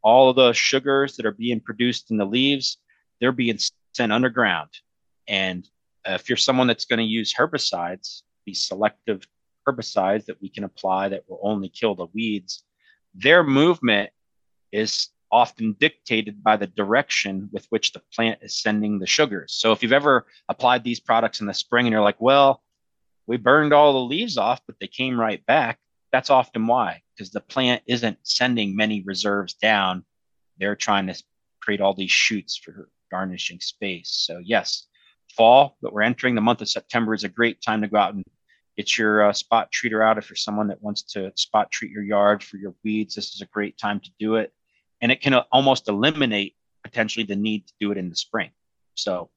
All 0.03 0.31
of 0.31 0.37
the 0.37 0.53
sugars 0.53 1.17
that 1.17 1.27
are 1.27 1.33
being 1.33 1.61
produced 1.61 2.11
in 2.11 2.17
the 2.17 2.25
leaves, 2.25 2.79
they're 3.21 3.33
being 3.33 3.59
sent 3.95 4.13
underground. 4.13 4.71
And 5.29 5.69
uh, 6.09 6.13
if 6.13 6.29
you're 6.29 6.37
someone 6.37 6.67
that's 6.67 6.85
going 6.85 6.99
to 6.99 7.05
use 7.05 7.35
herbicides, 7.35 8.23
these 8.47 8.63
selective 8.63 9.27
herbicides 9.69 10.27
that 10.27 10.41
we 10.41 10.49
can 10.49 10.65
apply 10.65 11.09
that 11.11 11.25
will 11.29 11.41
only 11.43 11.69
kill 11.69 11.95
the 11.95 12.07
weeds, 12.15 12.63
their 13.15 13.43
movement 13.43 14.11
is 14.73 15.09
often 15.33 15.77
dictated 15.79 16.43
by 16.43 16.57
the 16.57 16.67
direction 16.67 17.49
with 17.53 17.67
which 17.71 17.93
the 17.93 18.03
plant 18.15 18.41
is 18.43 18.61
sending 18.61 18.99
the 18.99 19.07
sugars. 19.07 19.55
So 19.55 19.73
if 19.73 19.83
you've 19.83 19.93
ever 19.93 20.27
applied 20.49 20.85
these 20.85 21.01
products 21.01 21.41
in 21.41 21.47
the 21.47 21.55
spring 21.55 21.87
and 21.87 21.93
you're 21.93 22.03
like, 22.03 22.21
well, 22.21 22.63
we 23.27 23.37
burned 23.37 23.73
all 23.73 23.93
the 23.93 23.99
leaves 23.99 24.37
off, 24.37 24.61
but 24.67 24.77
they 24.81 24.89
came 24.89 25.19
right 25.19 25.45
back, 25.47 25.79
that's 26.13 26.31
often 26.31 26.67
why, 26.67 27.03
because 27.15 27.31
the 27.31 27.41
plant 27.41 27.83
isn't 27.87 28.19
sending 28.23 28.75
many 28.75 29.03
reserves 29.03 29.55
down. 29.55 30.05
They're 30.59 30.77
trying 30.77 31.07
to 31.07 31.23
create 31.61 31.81
all 31.81 31.95
these 31.95 32.11
shoots 32.11 32.57
for 32.57 32.89
garnishing 33.11 33.61
space. 33.61 34.11
So, 34.11 34.41
yes, 34.43 34.89
fall, 35.37 35.77
but 35.81 35.93
we're 35.93 36.03
entering 36.03 36.35
the 36.35 36.41
month 36.41 36.61
of 36.61 36.69
September 36.69 37.15
is 37.15 37.25
a 37.25 37.29
great 37.29 37.63
time 37.63 37.83
to 37.83 37.89
go 37.89 37.99
out 37.99 38.15
and 38.15 38.25
get 38.77 38.97
your 38.99 39.29
uh, 39.29 39.33
spot 39.33 39.71
treater 39.71 40.05
out. 40.05 40.19
If 40.19 40.29
you're 40.29 40.37
someone 40.37 40.69
that 40.69 40.83
wants 40.83 41.03
to 41.13 41.33
spot 41.37 41.71
treat 41.71 41.93
your 41.93 42.03
yard 42.03 42.43
for 42.43 42.57
your 42.57 42.75
weeds, 42.83 43.15
this 43.15 43.35
is 43.35 43.41
a 43.41 43.47
great 43.47 43.79
time 43.79 44.01
to 44.01 44.11
do 44.19 44.37
it. 44.37 44.53
And 45.01 45.11
it 45.11 45.21
can 45.21 45.35
almost 45.35 45.89
eliminate 45.89 46.57
potentially 46.83 47.25
the 47.25 47.37
need 47.37 47.67
to 47.67 47.73
do 47.81 47.93
it 47.93 47.99
in 47.99 48.11
the 48.11 48.17
spring. 48.17 48.51
So, 48.95 49.31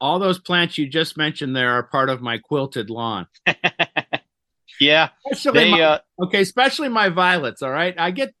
all 0.00 0.18
those 0.18 0.38
plants 0.38 0.78
you 0.78 0.86
just 0.88 1.16
mentioned 1.16 1.54
there 1.54 1.72
are 1.72 1.82
part 1.82 2.08
of 2.08 2.22
my 2.22 2.38
quilted 2.38 2.88
lawn. 2.88 3.26
yeah. 4.80 5.10
Especially 5.30 5.64
they, 5.64 5.70
my, 5.72 5.80
uh, 5.80 5.98
okay, 6.22 6.40
especially 6.40 6.88
my 6.88 7.08
violets. 7.08 7.62
All 7.62 7.70
right. 7.70 7.94
I 7.98 8.10
get 8.12 8.32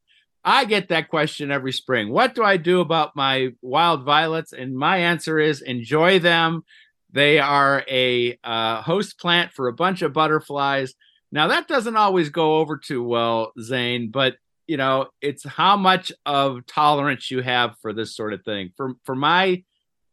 I 0.44 0.64
get 0.64 0.88
that 0.88 1.08
question 1.08 1.50
every 1.50 1.72
spring. 1.72 2.10
What 2.10 2.34
do 2.34 2.42
I 2.42 2.56
do 2.56 2.80
about 2.80 3.16
my 3.16 3.54
wild 3.60 4.04
violets? 4.04 4.52
And 4.52 4.76
my 4.76 4.98
answer 4.98 5.38
is 5.38 5.60
enjoy 5.62 6.20
them. 6.20 6.64
They 7.10 7.38
are 7.38 7.84
a 7.88 8.38
uh, 8.44 8.82
host 8.82 9.18
plant 9.18 9.52
for 9.52 9.68
a 9.68 9.72
bunch 9.72 10.02
of 10.02 10.12
butterflies. 10.12 10.94
Now 11.32 11.48
that 11.48 11.68
doesn't 11.68 11.96
always 11.96 12.30
go 12.30 12.58
over 12.58 12.76
too 12.76 13.02
well, 13.02 13.52
Zane, 13.60 14.10
but 14.10 14.36
you 14.68 14.76
know, 14.76 15.06
it's 15.20 15.44
how 15.44 15.76
much 15.76 16.12
of 16.26 16.64
tolerance 16.66 17.30
you 17.30 17.40
have 17.40 17.74
for 17.80 17.92
this 17.92 18.14
sort 18.14 18.34
of 18.34 18.44
thing. 18.44 18.70
For 18.76 18.92
for 19.04 19.16
my 19.16 19.64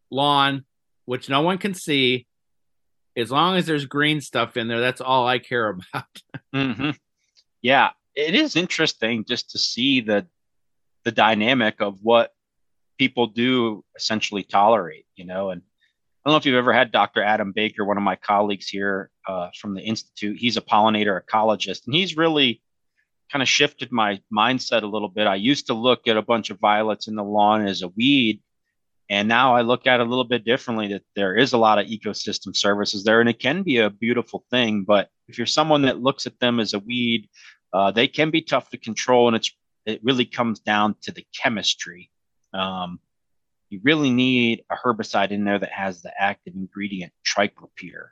lawn, 0.10 0.66
which 1.04 1.30
no 1.30 1.42
one 1.42 1.58
can 1.58 1.74
see, 1.74 2.26
as 3.18 3.30
long 3.30 3.58
as 3.58 3.66
there's 3.66 3.86
green 3.86 4.22
stuff 4.22 4.58
in 4.58 4.68
there, 4.68 4.80
that's 4.80 5.02
all 5.02 5.28
I 5.28 5.40
care 5.40 5.70
about. 5.94 6.06
mm-hmm. 6.56 6.92
Yeah, 7.62 7.92
it 8.16 8.34
is 8.34 8.56
interesting 8.56 9.26
just 9.28 9.52
to 9.52 9.60
see 9.60 10.00
the 10.00 10.26
the 11.04 11.12
dynamic 11.12 11.82
of 11.82 12.00
what 12.02 12.32
people 12.98 13.28
do 13.28 13.84
essentially 13.98 14.44
tolerate, 14.44 15.06
you 15.18 15.26
know. 15.26 15.50
And 15.50 15.62
I 15.62 16.30
don't 16.30 16.34
know 16.34 16.38
if 16.38 16.46
you've 16.46 16.56
ever 16.56 16.74
had 16.74 16.94
Dr. 16.94 17.22
Adam 17.22 17.52
Baker, 17.52 17.84
one 17.84 17.98
of 17.98 18.04
my 18.04 18.16
colleagues 18.16 18.70
here 18.70 19.12
uh, 19.28 19.50
from 19.60 19.76
the 19.76 19.82
institute. 19.82 20.38
He's 20.40 20.56
a 20.56 20.62
pollinator 20.62 21.20
ecologist, 21.22 21.86
and 21.86 21.94
he's 21.94 22.16
really 22.16 22.62
kind 23.32 23.42
of 23.42 23.50
shifted 23.50 23.92
my 23.92 24.22
mindset 24.32 24.84
a 24.84 24.88
little 24.88 25.10
bit. 25.10 25.28
I 25.28 25.36
used 25.36 25.68
to 25.68 25.74
look 25.74 26.08
at 26.08 26.18
a 26.18 26.22
bunch 26.22 26.50
of 26.50 26.60
violets 26.60 27.08
in 27.08 27.16
the 27.16 27.24
lawn 27.24 27.68
as 27.68 27.82
a 27.82 27.90
weed, 27.90 28.42
and 29.10 29.28
now 29.28 29.56
I 29.56 29.62
look 29.62 29.88
at 29.88 30.00
it 30.00 30.06
a 30.06 30.10
little 30.10 30.24
bit 30.24 30.46
differently. 30.46 30.90
That 30.90 31.04
there 31.16 31.36
is 31.36 31.54
a 31.54 31.58
lot 31.58 31.80
of 31.80 31.88
ecosystem 31.88 32.56
services 32.56 33.04
there, 33.04 33.20
and 33.20 33.30
it 33.30 33.40
can 33.40 33.64
be 33.64 33.78
a 33.78 33.90
beautiful 33.90 34.46
thing. 34.50 34.84
But 34.84 35.10
if 35.28 35.38
you're 35.38 35.48
someone 35.48 35.84
that 35.84 36.02
looks 36.02 36.28
at 36.28 36.40
them 36.40 36.60
as 36.60 36.74
a 36.74 36.80
weed 36.80 37.30
uh, 37.76 37.92
they 37.92 38.08
can 38.08 38.32
be 38.32 38.42
tough 38.42 38.70
to 38.70 38.78
control, 38.78 39.28
and 39.28 39.36
it's 39.36 39.52
it 39.86 40.00
really 40.02 40.26
comes 40.26 40.62
down 40.62 40.96
to 41.02 41.12
the 41.12 41.26
chemistry. 41.36 42.10
Um, 42.54 43.02
you 43.70 43.82
really 43.84 44.12
need 44.12 44.64
a 44.72 44.78
herbicide 44.78 45.32
in 45.32 45.44
there 45.44 45.60
that 45.60 45.74
has 45.74 46.02
the 46.02 46.14
active 46.18 46.56
ingredient 46.56 47.12
triclopyr 47.28 48.12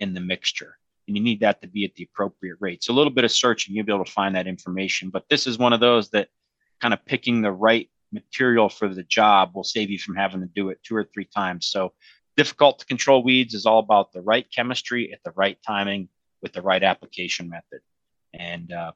in 0.00 0.14
the 0.14 0.20
mixture, 0.20 0.76
and 1.06 1.16
you 1.16 1.22
need 1.22 1.40
that 1.40 1.60
to 1.62 1.68
be 1.68 1.84
at 1.84 1.94
the 1.94 2.04
appropriate 2.04 2.56
rate. 2.60 2.82
So 2.82 2.92
a 2.92 2.96
little 2.96 3.12
bit 3.12 3.24
of 3.24 3.32
searching, 3.32 3.74
you'll 3.74 3.86
be 3.86 3.92
able 3.92 4.04
to 4.04 4.10
find 4.10 4.34
that 4.36 4.46
information. 4.46 5.10
But 5.10 5.28
this 5.28 5.46
is 5.46 5.58
one 5.58 5.72
of 5.72 5.80
those 5.80 6.10
that 6.10 6.28
kind 6.80 6.94
of 6.94 7.04
picking 7.04 7.42
the 7.42 7.52
right 7.52 7.90
material 8.12 8.68
for 8.68 8.88
the 8.88 9.02
job 9.02 9.50
will 9.54 9.64
save 9.64 9.90
you 9.90 9.98
from 9.98 10.16
having 10.16 10.40
to 10.40 10.46
do 10.46 10.70
it 10.70 10.80
two 10.82 10.96
or 10.96 11.04
three 11.04 11.28
times. 11.34 11.66
So 11.66 11.92
difficult 12.36 12.78
to 12.78 12.86
control 12.86 13.22
weeds 13.22 13.54
is 13.54 13.66
all 13.66 13.80
about 13.80 14.12
the 14.12 14.22
right 14.22 14.46
chemistry 14.54 15.12
at 15.12 15.20
the 15.24 15.32
right 15.36 15.58
timing 15.66 16.08
with 16.42 16.52
the 16.52 16.62
right 16.62 16.82
application 16.82 17.48
method. 17.48 17.80
And 18.32 18.72
uh, 18.72 18.92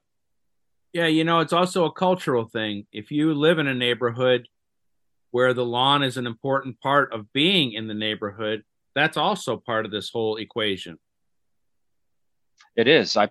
yeah, 0.92 1.06
you 1.06 1.24
know, 1.24 1.40
it's 1.40 1.52
also 1.52 1.84
a 1.84 1.92
cultural 1.92 2.46
thing. 2.46 2.86
If 2.92 3.10
you 3.10 3.34
live 3.34 3.58
in 3.58 3.66
a 3.66 3.74
neighborhood 3.74 4.48
where 5.30 5.52
the 5.52 5.64
lawn 5.64 6.02
is 6.02 6.16
an 6.16 6.26
important 6.26 6.80
part 6.80 7.12
of 7.12 7.32
being 7.32 7.72
in 7.72 7.86
the 7.86 7.94
neighborhood, 7.94 8.64
that's 8.94 9.16
also 9.16 9.56
part 9.56 9.84
of 9.84 9.92
this 9.92 10.10
whole 10.10 10.36
equation. 10.36 10.98
It 12.78 12.86
is. 12.86 13.16
I, 13.16 13.28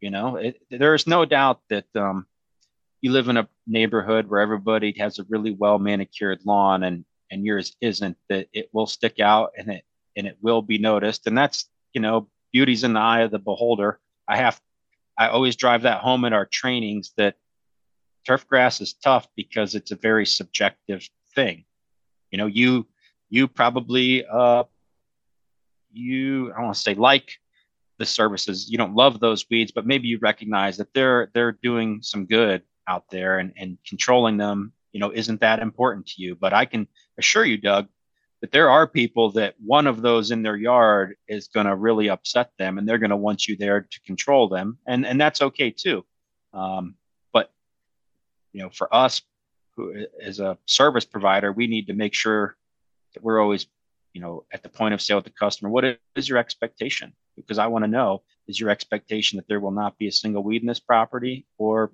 you 0.00 0.10
know, 0.10 0.36
it, 0.36 0.62
there 0.70 0.94
is 0.94 1.04
no 1.04 1.24
doubt 1.24 1.60
that 1.70 1.86
um, 1.96 2.24
you 3.00 3.10
live 3.10 3.28
in 3.28 3.36
a 3.36 3.48
neighborhood 3.66 4.28
where 4.28 4.40
everybody 4.40 4.94
has 4.96 5.18
a 5.18 5.24
really 5.28 5.50
well 5.50 5.78
manicured 5.80 6.40
lawn 6.46 6.84
and 6.84 7.04
and 7.32 7.44
yours 7.44 7.76
isn't 7.80 8.16
that 8.28 8.46
it 8.52 8.68
will 8.72 8.86
stick 8.86 9.18
out 9.18 9.50
and 9.58 9.70
it 9.70 9.84
and 10.16 10.26
it 10.28 10.36
will 10.40 10.62
be 10.62 10.78
noticed. 10.78 11.26
And 11.26 11.36
that's 11.36 11.68
you 11.94 12.00
know 12.00 12.28
beauty's 12.52 12.84
in 12.84 12.92
the 12.92 13.00
eye 13.00 13.22
of 13.22 13.32
the 13.32 13.40
beholder. 13.40 13.98
I 14.28 14.36
have 14.36 14.60
i 15.18 15.26
always 15.26 15.56
drive 15.56 15.82
that 15.82 16.00
home 16.00 16.24
in 16.24 16.32
our 16.32 16.46
trainings 16.46 17.12
that 17.16 17.34
turf 18.24 18.46
grass 18.46 18.80
is 18.80 18.94
tough 18.94 19.26
because 19.34 19.74
it's 19.74 19.90
a 19.90 19.96
very 19.96 20.24
subjective 20.24 21.08
thing. 21.34 21.64
You 22.30 22.38
know 22.38 22.46
you 22.46 22.86
you 23.30 23.48
probably 23.48 24.24
uh 24.24 24.62
you 25.92 26.52
i 26.52 26.62
want 26.62 26.76
to 26.76 26.80
say 26.80 26.94
like 26.94 27.32
the 28.00 28.06
services. 28.06 28.70
You 28.70 28.78
don't 28.78 28.94
love 28.94 29.20
those 29.20 29.44
weeds 29.50 29.70
but 29.70 29.86
maybe 29.86 30.08
you 30.08 30.18
recognize 30.20 30.78
that 30.78 30.92
they're 30.94 31.30
they're 31.34 31.52
doing 31.52 32.00
some 32.02 32.24
good 32.24 32.62
out 32.88 33.04
there 33.10 33.38
and, 33.38 33.52
and 33.56 33.78
controlling 33.86 34.38
them 34.38 34.72
you 34.92 34.98
know 34.98 35.12
isn't 35.14 35.40
that 35.42 35.60
important 35.60 36.06
to 36.06 36.22
you. 36.22 36.34
But 36.34 36.52
i 36.54 36.64
can 36.64 36.88
assure 37.18 37.44
you 37.44 37.58
doug 37.58 37.88
that 38.40 38.52
there 38.52 38.70
are 38.70 38.86
people 38.86 39.32
that 39.32 39.54
one 39.62 39.86
of 39.86 40.00
those 40.00 40.30
in 40.30 40.42
their 40.42 40.56
yard 40.56 41.16
is 41.28 41.48
going 41.48 41.66
to 41.66 41.76
really 41.76 42.08
upset 42.08 42.52
them 42.58 42.78
and 42.78 42.88
they're 42.88 42.96
going 42.96 43.10
to 43.10 43.16
want 43.28 43.46
you 43.46 43.54
there 43.54 43.82
to 43.82 44.00
control 44.00 44.48
them. 44.48 44.78
And 44.86 45.06
and 45.06 45.20
that's 45.20 45.42
okay 45.42 45.70
too. 45.70 46.04
Um, 46.54 46.94
but 47.34 47.52
you 48.54 48.62
know 48.62 48.70
for 48.70 48.92
us 48.94 49.20
who 49.76 50.06
as 50.22 50.40
a 50.40 50.56
service 50.64 51.04
provider 51.04 51.52
we 51.52 51.66
need 51.66 51.86
to 51.88 51.92
make 51.92 52.14
sure 52.14 52.56
that 53.12 53.22
we're 53.22 53.40
always 53.40 53.66
you 54.14 54.22
know 54.22 54.44
at 54.52 54.62
the 54.62 54.70
point 54.70 54.94
of 54.94 55.02
sale 55.02 55.18
with 55.18 55.26
the 55.26 55.38
customer. 55.44 55.68
What 55.68 55.98
is 56.16 56.28
your 56.30 56.38
expectation 56.38 57.12
because 57.40 57.58
i 57.58 57.66
want 57.66 57.84
to 57.84 57.90
know 57.90 58.22
is 58.46 58.58
your 58.58 58.70
expectation 58.70 59.36
that 59.36 59.48
there 59.48 59.60
will 59.60 59.70
not 59.70 59.96
be 59.98 60.08
a 60.08 60.12
single 60.12 60.42
weed 60.42 60.62
in 60.62 60.68
this 60.68 60.80
property 60.80 61.46
or 61.58 61.92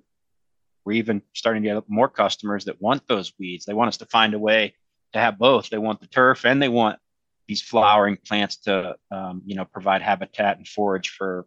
we're 0.87 0.93
even 0.93 1.21
starting 1.33 1.63
to 1.63 1.73
get 1.73 1.83
more 1.89 2.07
customers 2.07 2.63
that 2.63 2.81
want 2.81 3.05
those 3.09 3.33
weeds. 3.37 3.65
They 3.65 3.73
want 3.73 3.89
us 3.89 3.97
to 3.97 4.05
find 4.05 4.33
a 4.33 4.39
way 4.39 4.73
to 5.11 5.19
have 5.19 5.37
both. 5.37 5.69
They 5.69 5.77
want 5.77 5.99
the 5.99 6.07
turf 6.07 6.45
and 6.45 6.61
they 6.61 6.69
want 6.69 6.97
these 7.45 7.61
flowering 7.61 8.17
plants 8.25 8.55
to, 8.59 8.95
um, 9.11 9.41
you 9.45 9.55
know, 9.55 9.65
provide 9.65 10.01
habitat 10.01 10.55
and 10.55 10.65
forage 10.65 11.09
for 11.09 11.45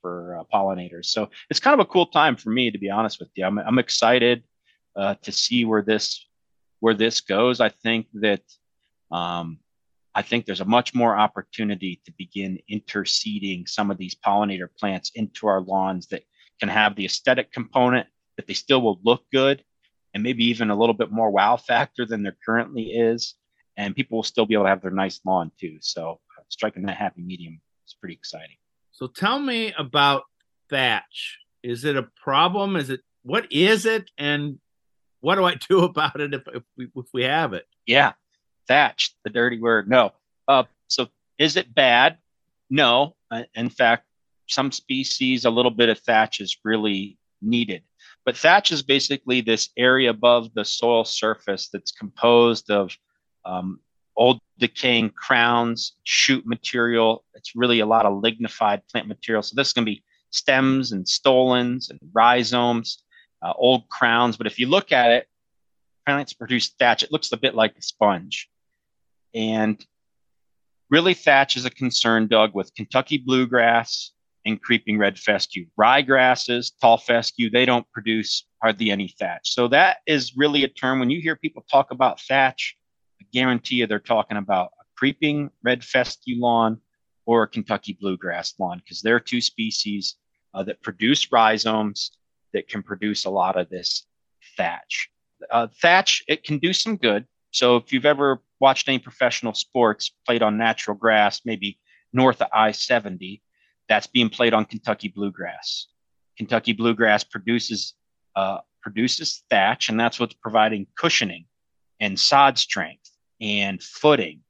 for 0.00 0.38
uh, 0.38 0.44
pollinators. 0.50 1.06
So 1.06 1.28
it's 1.50 1.60
kind 1.60 1.78
of 1.78 1.86
a 1.86 1.90
cool 1.90 2.06
time 2.06 2.36
for 2.36 2.48
me, 2.48 2.70
to 2.70 2.78
be 2.78 2.88
honest 2.88 3.20
with 3.20 3.28
you. 3.34 3.44
I'm, 3.44 3.58
I'm 3.58 3.78
excited 3.78 4.44
uh, 4.96 5.16
to 5.24 5.30
see 5.30 5.66
where 5.66 5.82
this 5.82 6.26
where 6.78 6.94
this 6.94 7.20
goes. 7.20 7.60
I 7.60 7.68
think 7.68 8.06
that 8.14 8.40
um, 9.12 9.58
I 10.14 10.22
think 10.22 10.44
there's 10.44 10.60
a 10.60 10.64
much 10.64 10.94
more 10.94 11.16
opportunity 11.16 12.00
to 12.04 12.12
begin 12.18 12.58
interseeding 12.70 13.68
some 13.68 13.90
of 13.90 13.98
these 13.98 14.14
pollinator 14.14 14.68
plants 14.78 15.12
into 15.14 15.46
our 15.46 15.60
lawns 15.60 16.08
that 16.08 16.24
can 16.58 16.68
have 16.68 16.96
the 16.96 17.04
aesthetic 17.04 17.52
component 17.52 18.08
that 18.36 18.46
they 18.46 18.54
still 18.54 18.82
will 18.82 19.00
look 19.04 19.22
good 19.32 19.62
and 20.14 20.22
maybe 20.22 20.44
even 20.46 20.70
a 20.70 20.76
little 20.76 20.94
bit 20.94 21.10
more 21.10 21.30
wow 21.30 21.56
factor 21.56 22.04
than 22.04 22.22
there 22.22 22.36
currently 22.44 22.84
is. 22.84 23.34
And 23.76 23.94
people 23.94 24.18
will 24.18 24.24
still 24.24 24.46
be 24.46 24.54
able 24.54 24.64
to 24.64 24.70
have 24.70 24.82
their 24.82 24.90
nice 24.90 25.20
lawn 25.24 25.52
too. 25.58 25.78
So 25.80 26.20
uh, 26.36 26.42
striking 26.48 26.82
that 26.86 26.96
happy 26.96 27.22
medium 27.22 27.60
is 27.86 27.94
pretty 27.94 28.14
exciting. 28.14 28.56
So 28.90 29.06
tell 29.06 29.38
me 29.38 29.72
about 29.78 30.24
thatch. 30.68 31.38
Is 31.62 31.84
it 31.84 31.96
a 31.96 32.08
problem? 32.22 32.76
Is 32.76 32.90
it 32.90 33.00
what 33.22 33.50
is 33.52 33.86
it? 33.86 34.10
And 34.18 34.58
what 35.20 35.36
do 35.36 35.44
I 35.44 35.54
do 35.68 35.84
about 35.84 36.20
it 36.20 36.34
if, 36.34 36.42
if 36.52 36.62
we 36.76 36.88
if 36.94 37.06
we 37.14 37.24
have 37.24 37.52
it? 37.52 37.66
Yeah, 37.86 38.12
thatch, 38.70 39.16
the 39.24 39.30
dirty 39.30 39.58
word. 39.58 39.90
No. 39.90 40.12
Uh, 40.46 40.62
so 40.86 41.08
is 41.38 41.56
it 41.56 41.74
bad? 41.74 42.18
No. 42.70 43.16
Uh, 43.28 43.42
in 43.56 43.68
fact, 43.68 44.04
some 44.46 44.70
species, 44.70 45.44
a 45.44 45.50
little 45.50 45.72
bit 45.72 45.88
of 45.88 45.98
thatch 45.98 46.40
is 46.40 46.56
really 46.64 47.18
needed. 47.42 47.82
But 48.24 48.36
thatch 48.36 48.70
is 48.70 48.82
basically 48.82 49.40
this 49.40 49.70
area 49.76 50.10
above 50.10 50.54
the 50.54 50.64
soil 50.64 51.04
surface 51.04 51.68
that's 51.72 51.90
composed 51.90 52.70
of 52.70 52.96
um, 53.44 53.80
old 54.16 54.38
decaying 54.58 55.10
crowns, 55.10 55.96
shoot 56.04 56.46
material. 56.46 57.24
It's 57.34 57.56
really 57.56 57.80
a 57.80 57.86
lot 57.86 58.06
of 58.06 58.22
lignified 58.22 58.86
plant 58.86 59.08
material. 59.08 59.42
So 59.42 59.54
this 59.56 59.72
to 59.72 59.82
be 59.82 60.04
stems 60.30 60.92
and 60.92 61.08
stolons 61.08 61.90
and 61.90 61.98
rhizomes, 62.12 63.02
uh, 63.42 63.52
old 63.56 63.88
crowns. 63.88 64.36
But 64.36 64.46
if 64.46 64.60
you 64.60 64.68
look 64.68 64.92
at 64.92 65.10
it, 65.10 65.26
plants 66.06 66.34
produce 66.34 66.68
thatch. 66.78 67.02
It 67.02 67.10
looks 67.12 67.32
a 67.32 67.36
bit 67.36 67.54
like 67.54 67.76
a 67.76 67.82
sponge. 67.82 68.49
And 69.34 69.84
really, 70.90 71.14
thatch 71.14 71.56
is 71.56 71.64
a 71.64 71.70
concern, 71.70 72.26
Doug, 72.26 72.54
with 72.54 72.74
Kentucky 72.74 73.18
bluegrass, 73.18 74.12
and 74.44 74.60
creeping 74.60 74.98
red 74.98 75.18
fescue. 75.18 75.66
Ryegrasses, 75.78 76.72
tall 76.80 76.98
fescue, 76.98 77.50
they 77.50 77.64
don't 77.64 77.90
produce 77.92 78.44
hardly 78.62 78.90
any 78.90 79.08
thatch. 79.18 79.52
So 79.52 79.68
that 79.68 79.98
is 80.06 80.36
really 80.36 80.64
a 80.64 80.68
term 80.68 80.98
when 80.98 81.10
you 81.10 81.20
hear 81.20 81.36
people 81.36 81.64
talk 81.70 81.90
about 81.90 82.20
thatch, 82.20 82.76
I 83.20 83.26
guarantee 83.32 83.76
you 83.76 83.86
they're 83.86 83.98
talking 83.98 84.36
about 84.36 84.70
a 84.80 84.84
creeping 84.96 85.50
red 85.62 85.84
fescue 85.84 86.40
lawn 86.40 86.80
or 87.26 87.42
a 87.42 87.48
Kentucky 87.48 87.96
bluegrass 88.00 88.54
lawn 88.58 88.78
because 88.78 89.02
they're 89.02 89.20
two 89.20 89.40
species 89.40 90.16
uh, 90.54 90.62
that 90.64 90.82
produce 90.82 91.30
rhizomes 91.30 92.12
that 92.52 92.68
can 92.68 92.82
produce 92.82 93.24
a 93.24 93.30
lot 93.30 93.58
of 93.58 93.68
this 93.68 94.06
thatch. 94.56 95.10
Uh, 95.50 95.68
thatch, 95.80 96.22
it 96.28 96.44
can 96.44 96.58
do 96.58 96.72
some 96.72 96.96
good. 96.96 97.26
So 97.50 97.76
if 97.76 97.92
you've 97.92 98.06
ever 98.06 98.42
watched 98.60 98.88
any 98.88 98.98
professional 98.98 99.54
sports 99.54 100.12
played 100.26 100.42
on 100.42 100.58
natural 100.58 100.96
grass, 100.96 101.40
maybe 101.44 101.78
north 102.12 102.40
of 102.40 102.48
I 102.52 102.72
70, 102.72 103.42
that's 103.88 104.06
being 104.06 104.28
played 104.28 104.54
on 104.54 104.64
Kentucky 104.64 105.08
bluegrass. 105.08 105.86
Kentucky 106.36 106.72
bluegrass 106.72 107.24
produces 107.24 107.94
uh, 108.36 108.58
produces 108.82 109.42
thatch, 109.50 109.88
and 109.88 109.98
that's 109.98 110.18
what's 110.18 110.34
providing 110.34 110.86
cushioning 110.96 111.46
and 111.98 112.18
sod 112.18 112.58
strength 112.58 113.10
and 113.40 113.82
footing. 113.82 114.40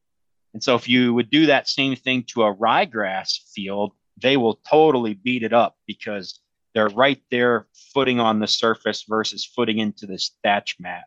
And 0.52 0.62
so, 0.62 0.74
if 0.74 0.88
you 0.88 1.14
would 1.14 1.30
do 1.30 1.46
that 1.46 1.68
same 1.68 1.96
thing 1.96 2.24
to 2.28 2.42
a 2.42 2.54
ryegrass 2.54 3.52
field, 3.54 3.92
they 4.20 4.36
will 4.36 4.60
totally 4.68 5.14
beat 5.14 5.42
it 5.42 5.52
up 5.52 5.76
because 5.86 6.40
they're 6.74 6.88
right 6.88 7.20
there 7.30 7.66
footing 7.94 8.20
on 8.20 8.38
the 8.38 8.46
surface 8.46 9.04
versus 9.08 9.44
footing 9.44 9.78
into 9.78 10.06
this 10.06 10.32
thatch 10.42 10.76
mat. 10.78 11.04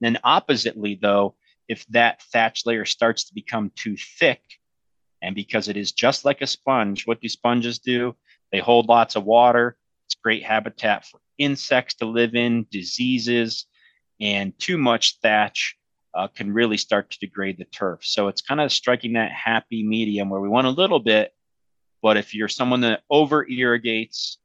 Then, 0.00 0.18
oppositely, 0.24 0.98
though, 1.00 1.36
if 1.70 1.86
that 1.86 2.20
thatch 2.32 2.66
layer 2.66 2.84
starts 2.84 3.24
to 3.24 3.34
become 3.34 3.70
too 3.76 3.96
thick, 4.18 4.42
and 5.22 5.36
because 5.36 5.68
it 5.68 5.76
is 5.76 5.92
just 5.92 6.24
like 6.24 6.40
a 6.40 6.46
sponge, 6.46 7.06
what 7.06 7.20
do 7.20 7.28
sponges 7.28 7.78
do? 7.78 8.16
They 8.50 8.58
hold 8.58 8.88
lots 8.88 9.14
of 9.14 9.24
water. 9.24 9.76
It's 10.06 10.16
great 10.16 10.42
habitat 10.42 11.06
for 11.06 11.20
insects 11.38 11.94
to 11.94 12.06
live 12.06 12.34
in, 12.34 12.66
diseases, 12.72 13.66
and 14.20 14.58
too 14.58 14.78
much 14.78 15.20
thatch 15.22 15.76
uh, 16.12 16.26
can 16.26 16.52
really 16.52 16.76
start 16.76 17.10
to 17.10 17.20
degrade 17.20 17.56
the 17.56 17.66
turf. 17.66 18.00
So 18.02 18.26
it's 18.26 18.42
kind 18.42 18.60
of 18.60 18.72
striking 18.72 19.12
that 19.12 19.30
happy 19.30 19.84
medium 19.86 20.28
where 20.28 20.40
we 20.40 20.48
want 20.48 20.66
a 20.66 20.70
little 20.70 20.98
bit, 20.98 21.32
but 22.02 22.16
if 22.16 22.34
you're 22.34 22.48
someone 22.48 22.80
that 22.80 23.02
over 23.08 23.48
irrigates, 23.48 24.38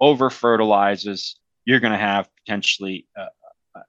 over 0.00 0.30
fertilizes, 0.30 1.36
you're 1.66 1.80
going 1.80 1.92
to 1.92 1.98
have 1.98 2.30
potentially 2.36 3.06
uh, 3.18 3.26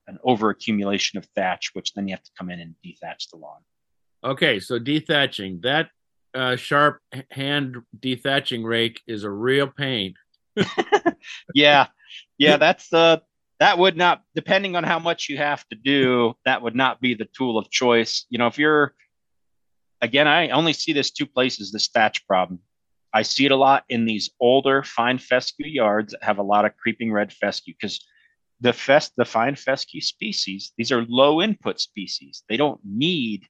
an 0.07 0.19
over 0.23 0.49
accumulation 0.49 1.17
of 1.17 1.25
thatch, 1.35 1.71
which 1.73 1.93
then 1.93 2.07
you 2.07 2.13
have 2.13 2.23
to 2.23 2.31
come 2.37 2.49
in 2.49 2.59
and 2.59 2.75
dethatch 2.85 3.29
the 3.31 3.37
lawn. 3.37 3.61
Okay, 4.23 4.59
so 4.59 4.79
dethatching 4.79 5.61
that 5.63 5.89
uh, 6.33 6.55
sharp 6.55 6.99
hand 7.31 7.77
dethatching 7.99 8.63
rake 8.63 9.01
is 9.07 9.23
a 9.23 9.29
real 9.29 9.67
pain. 9.67 10.13
yeah, 11.53 11.87
yeah, 12.37 12.57
that's 12.57 12.91
uh, 12.93 13.17
that 13.61 13.77
would 13.77 13.95
not, 13.95 14.23
depending 14.33 14.75
on 14.75 14.83
how 14.83 14.97
much 14.97 15.29
you 15.29 15.37
have 15.37 15.63
to 15.67 15.75
do, 15.75 16.33
that 16.45 16.63
would 16.63 16.75
not 16.75 16.99
be 16.99 17.13
the 17.13 17.27
tool 17.37 17.59
of 17.59 17.69
choice. 17.69 18.25
You 18.31 18.39
know, 18.39 18.47
if 18.47 18.57
you're, 18.57 18.95
again, 20.01 20.27
I 20.27 20.49
only 20.49 20.73
see 20.73 20.93
this 20.93 21.11
two 21.11 21.27
places, 21.27 21.71
this 21.71 21.87
thatch 21.87 22.25
problem. 22.25 22.59
I 23.13 23.21
see 23.21 23.45
it 23.45 23.51
a 23.51 23.55
lot 23.55 23.83
in 23.87 24.05
these 24.05 24.31
older 24.39 24.81
fine 24.81 25.19
fescue 25.19 25.67
yards 25.67 26.13
that 26.13 26.23
have 26.23 26.39
a 26.39 26.43
lot 26.43 26.65
of 26.65 26.75
creeping 26.75 27.11
red 27.11 27.31
fescue 27.31 27.75
because 27.79 28.03
the 28.61 28.73
fest, 28.73 29.13
the 29.17 29.25
fine 29.25 29.55
fescue 29.55 30.01
species, 30.01 30.71
these 30.77 30.91
are 30.91 31.03
low 31.09 31.41
input 31.41 31.79
species. 31.79 32.43
They 32.47 32.57
don't 32.57 32.79
need 32.85 33.47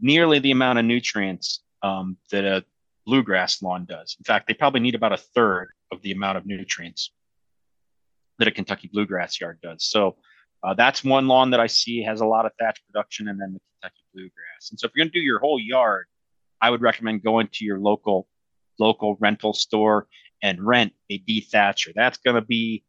nearly 0.00 0.38
the 0.38 0.52
amount 0.52 0.78
of 0.78 0.84
nutrients 0.84 1.62
um, 1.82 2.16
that 2.30 2.44
a 2.44 2.64
bluegrass 3.04 3.62
lawn 3.62 3.84
does. 3.84 4.16
In 4.18 4.24
fact, 4.24 4.46
they 4.46 4.54
probably 4.54 4.80
need 4.80 4.94
about 4.94 5.12
a 5.12 5.16
third 5.16 5.70
of 5.90 6.00
the 6.02 6.12
amount 6.12 6.38
of 6.38 6.46
nutrients 6.46 7.10
that 8.38 8.48
a 8.48 8.52
Kentucky 8.52 8.88
bluegrass 8.92 9.40
yard 9.40 9.58
does. 9.60 9.84
So 9.84 10.16
uh, 10.62 10.74
that's 10.74 11.02
one 11.02 11.26
lawn 11.26 11.50
that 11.50 11.60
I 11.60 11.66
see 11.66 12.02
has 12.04 12.20
a 12.20 12.26
lot 12.26 12.46
of 12.46 12.52
thatch 12.58 12.80
production, 12.86 13.28
and 13.28 13.40
then 13.40 13.54
the 13.54 13.60
Kentucky 13.80 14.02
bluegrass. 14.14 14.70
And 14.70 14.78
so 14.78 14.86
if 14.86 14.92
you're 14.94 15.04
going 15.04 15.12
to 15.12 15.18
do 15.18 15.24
your 15.24 15.40
whole 15.40 15.58
yard, 15.60 16.06
I 16.60 16.70
would 16.70 16.80
recommend 16.80 17.24
going 17.24 17.48
to 17.54 17.64
your 17.64 17.80
local 17.80 18.28
local 18.78 19.16
rental 19.20 19.52
store 19.52 20.06
and 20.42 20.64
rent 20.64 20.92
a 21.10 21.18
dethatcher. 21.18 21.92
That's 21.94 22.18
going 22.18 22.36
to 22.36 22.40
be 22.40 22.84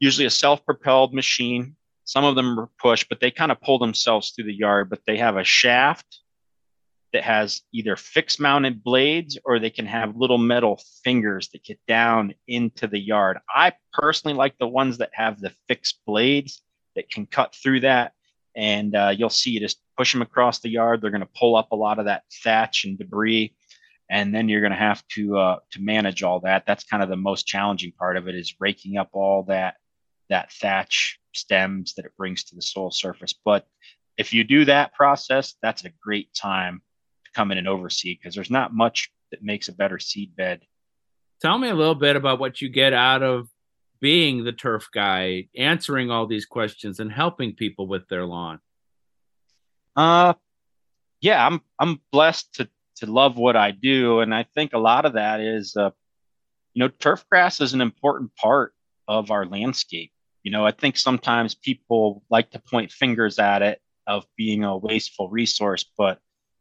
usually 0.00 0.26
a 0.26 0.30
self-propelled 0.30 1.14
machine. 1.14 1.76
Some 2.04 2.24
of 2.24 2.36
them 2.36 2.58
are 2.58 2.70
pushed, 2.80 3.08
but 3.08 3.20
they 3.20 3.30
kind 3.30 3.50
of 3.50 3.60
pull 3.60 3.78
themselves 3.78 4.30
through 4.30 4.44
the 4.44 4.54
yard. 4.54 4.90
But 4.90 5.00
they 5.06 5.16
have 5.18 5.36
a 5.36 5.44
shaft 5.44 6.20
that 7.12 7.24
has 7.24 7.62
either 7.72 7.96
fixed 7.96 8.40
mounted 8.40 8.82
blades 8.84 9.38
or 9.44 9.58
they 9.58 9.70
can 9.70 9.86
have 9.86 10.16
little 10.16 10.38
metal 10.38 10.80
fingers 11.02 11.48
that 11.48 11.64
get 11.64 11.78
down 11.88 12.34
into 12.46 12.86
the 12.86 12.98
yard. 12.98 13.38
I 13.48 13.72
personally 13.92 14.36
like 14.36 14.58
the 14.58 14.68
ones 14.68 14.98
that 14.98 15.10
have 15.14 15.40
the 15.40 15.52
fixed 15.68 16.00
blades 16.06 16.60
that 16.94 17.10
can 17.10 17.26
cut 17.26 17.54
through 17.54 17.80
that. 17.80 18.12
And 18.54 18.94
uh, 18.94 19.14
you'll 19.16 19.30
see 19.30 19.50
you 19.50 19.60
just 19.60 19.80
push 19.96 20.12
them 20.12 20.22
across 20.22 20.60
the 20.60 20.68
yard. 20.68 21.00
They're 21.00 21.10
going 21.10 21.20
to 21.20 21.28
pull 21.38 21.56
up 21.56 21.72
a 21.72 21.76
lot 21.76 21.98
of 21.98 22.06
that 22.06 22.24
thatch 22.42 22.84
and 22.84 22.98
debris. 22.98 23.54
And 24.10 24.34
then 24.34 24.48
you're 24.48 24.60
going 24.60 24.72
to 24.72 24.78
have 24.78 25.06
to 25.14 25.36
uh, 25.36 25.58
to 25.72 25.80
manage 25.80 26.22
all 26.22 26.40
that. 26.40 26.64
That's 26.66 26.84
kind 26.84 27.02
of 27.02 27.08
the 27.08 27.16
most 27.16 27.46
challenging 27.46 27.92
part 27.92 28.16
of 28.16 28.28
it 28.28 28.34
is 28.34 28.54
raking 28.60 28.98
up 28.98 29.10
all 29.12 29.44
that 29.44 29.76
that 30.28 30.52
thatch 30.52 31.18
stems 31.34 31.94
that 31.94 32.04
it 32.04 32.16
brings 32.16 32.44
to 32.44 32.54
the 32.54 32.62
soil 32.62 32.90
surface. 32.90 33.34
But 33.44 33.66
if 34.16 34.32
you 34.32 34.44
do 34.44 34.64
that 34.64 34.94
process, 34.94 35.54
that's 35.62 35.84
a 35.84 35.90
great 36.02 36.32
time 36.34 36.82
to 37.24 37.30
come 37.32 37.52
in 37.52 37.58
and 37.58 37.68
overseed 37.68 38.18
because 38.20 38.34
there's 38.34 38.50
not 38.50 38.74
much 38.74 39.10
that 39.30 39.42
makes 39.42 39.68
a 39.68 39.72
better 39.72 39.98
seed 39.98 40.34
bed. 40.36 40.62
Tell 41.40 41.58
me 41.58 41.68
a 41.68 41.74
little 41.74 41.94
bit 41.94 42.16
about 42.16 42.38
what 42.38 42.60
you 42.60 42.68
get 42.68 42.92
out 42.92 43.22
of 43.22 43.48
being 44.00 44.44
the 44.44 44.52
turf 44.52 44.88
guy, 44.92 45.48
answering 45.56 46.10
all 46.10 46.26
these 46.26 46.46
questions 46.46 47.00
and 47.00 47.12
helping 47.12 47.54
people 47.54 47.86
with 47.86 48.08
their 48.08 48.24
lawn. 48.24 48.60
Uh 49.94 50.34
yeah, 51.20 51.46
I'm 51.46 51.60
I'm 51.78 52.00
blessed 52.12 52.54
to 52.56 52.68
to 52.96 53.06
love 53.06 53.36
what 53.36 53.56
I 53.56 53.72
do 53.72 54.20
and 54.20 54.34
I 54.34 54.44
think 54.54 54.72
a 54.72 54.78
lot 54.78 55.04
of 55.04 55.14
that 55.14 55.40
is 55.40 55.76
uh 55.76 55.90
you 56.72 56.80
know 56.80 56.88
turf 56.88 57.24
grass 57.30 57.60
is 57.60 57.74
an 57.74 57.80
important 57.80 58.34
part 58.36 58.74
of 59.08 59.30
our 59.30 59.46
landscape. 59.46 60.12
You 60.46 60.52
know, 60.52 60.64
I 60.64 60.70
think 60.70 60.96
sometimes 60.96 61.56
people 61.56 62.22
like 62.30 62.52
to 62.52 62.60
point 62.60 62.92
fingers 62.92 63.40
at 63.40 63.62
it 63.62 63.82
of 64.06 64.24
being 64.36 64.62
a 64.62 64.76
wasteful 64.76 65.28
resource, 65.28 65.84
but 65.98 66.20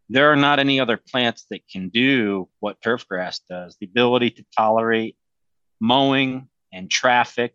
there 0.09 0.31
are 0.31 0.35
not 0.35 0.57
any 0.57 0.79
other 0.79 0.97
plants 0.97 1.45
that 1.51 1.67
can 1.67 1.89
do 1.89 2.49
what 2.61 2.81
turf 2.81 3.07
grass 3.07 3.41
does. 3.47 3.77
The 3.79 3.85
ability 3.85 4.31
to 4.31 4.45
tolerate 4.57 5.17
mowing 5.79 6.47
and 6.73 6.89
traffic. 6.89 7.53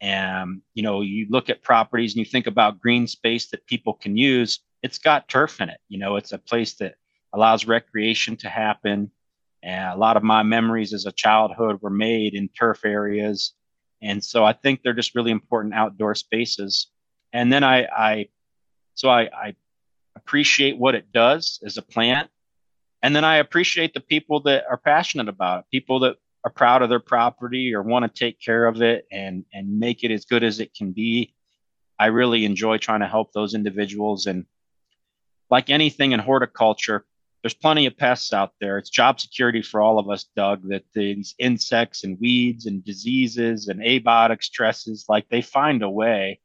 And, 0.00 0.62
you 0.74 0.84
know, 0.84 1.00
you 1.00 1.26
look 1.28 1.50
at 1.50 1.64
properties 1.64 2.14
and 2.14 2.24
you 2.24 2.30
think 2.30 2.46
about 2.46 2.80
green 2.80 3.08
space 3.08 3.50
that 3.50 3.66
people 3.66 3.94
can 3.94 4.16
use, 4.16 4.60
it's 4.84 4.98
got 4.98 5.26
turf 5.26 5.60
in 5.60 5.70
it. 5.70 5.80
You 5.88 5.98
know, 5.98 6.14
it's 6.14 6.30
a 6.30 6.38
place 6.38 6.74
that 6.74 6.94
allows 7.32 7.66
recreation 7.66 8.36
to 8.36 8.48
happen. 8.48 9.10
And 9.64 9.92
a 9.92 9.96
lot 9.98 10.16
of 10.16 10.22
my 10.22 10.44
memories 10.44 10.94
as 10.94 11.06
a 11.06 11.10
childhood 11.10 11.78
were 11.82 11.90
made 11.90 12.34
in 12.34 12.48
turf 12.48 12.84
areas. 12.84 13.54
And 14.02 14.22
so 14.22 14.44
I 14.44 14.52
think 14.52 14.82
they're 14.82 14.92
just 14.92 15.14
really 15.14 15.30
important 15.30 15.74
outdoor 15.74 16.14
spaces. 16.14 16.88
And 17.32 17.52
then 17.52 17.64
I, 17.64 17.84
I 17.84 18.28
so 18.94 19.08
I, 19.08 19.22
I 19.32 19.56
appreciate 20.16 20.78
what 20.78 20.94
it 20.94 21.12
does 21.12 21.60
as 21.64 21.76
a 21.76 21.82
plant. 21.82 22.30
And 23.02 23.14
then 23.14 23.24
I 23.24 23.36
appreciate 23.36 23.94
the 23.94 24.00
people 24.00 24.40
that 24.40 24.64
are 24.68 24.76
passionate 24.76 25.28
about 25.28 25.60
it, 25.60 25.64
people 25.70 26.00
that 26.00 26.16
are 26.44 26.50
proud 26.50 26.82
of 26.82 26.88
their 26.88 27.00
property 27.00 27.74
or 27.74 27.82
want 27.82 28.04
to 28.04 28.18
take 28.18 28.40
care 28.40 28.66
of 28.66 28.82
it 28.82 29.06
and, 29.12 29.44
and 29.52 29.78
make 29.78 30.02
it 30.02 30.10
as 30.10 30.24
good 30.24 30.42
as 30.42 30.60
it 30.60 30.74
can 30.74 30.92
be. 30.92 31.34
I 31.98 32.06
really 32.06 32.44
enjoy 32.44 32.78
trying 32.78 33.00
to 33.00 33.06
help 33.06 33.32
those 33.32 33.54
individuals. 33.54 34.26
And 34.26 34.46
like 35.50 35.70
anything 35.70 36.12
in 36.12 36.20
horticulture, 36.20 37.04
there's 37.42 37.54
plenty 37.54 37.86
of 37.86 37.96
pests 37.96 38.32
out 38.32 38.52
there. 38.60 38.78
It's 38.78 38.90
job 38.90 39.20
security 39.20 39.62
for 39.62 39.80
all 39.80 39.98
of 39.98 40.10
us, 40.10 40.26
Doug, 40.36 40.68
that 40.68 40.84
these 40.92 41.34
insects 41.38 42.04
and 42.04 42.18
weeds 42.20 42.66
and 42.66 42.84
diseases 42.84 43.68
and 43.68 43.80
abiotic 43.80 44.42
stresses, 44.42 45.06
like 45.08 45.28
they 45.28 45.42
find 45.42 45.82
a 45.82 45.90
way. 45.90 46.40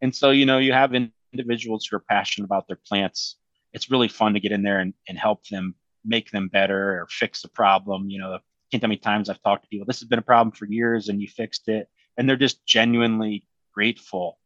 And 0.00 0.14
so, 0.14 0.30
you 0.30 0.46
know, 0.46 0.58
you 0.58 0.72
have 0.72 0.94
individuals 1.32 1.86
who 1.86 1.96
are 1.96 2.04
passionate 2.08 2.46
about 2.46 2.66
their 2.68 2.80
plants, 2.86 3.36
it's 3.72 3.90
really 3.90 4.08
fun 4.08 4.34
to 4.34 4.40
get 4.40 4.52
in 4.52 4.62
there 4.62 4.80
and, 4.80 4.94
and 5.08 5.18
help 5.18 5.46
them 5.48 5.74
make 6.04 6.30
them 6.30 6.48
better 6.48 7.00
or 7.00 7.06
fix 7.10 7.42
the 7.42 7.48
problem. 7.48 8.08
You 8.08 8.20
know, 8.20 8.32
I 8.34 8.38
can't 8.70 8.80
tell 8.80 8.90
me 8.90 8.96
times 8.96 9.28
I've 9.28 9.42
talked 9.42 9.64
to 9.64 9.68
people, 9.68 9.86
this 9.86 10.00
has 10.00 10.08
been 10.08 10.18
a 10.18 10.22
problem 10.22 10.52
for 10.52 10.64
years 10.64 11.08
and 11.08 11.20
you 11.20 11.28
fixed 11.28 11.68
it. 11.68 11.88
And 12.16 12.28
they're 12.28 12.36
just 12.36 12.64
genuinely 12.66 13.46
grateful 13.74 14.38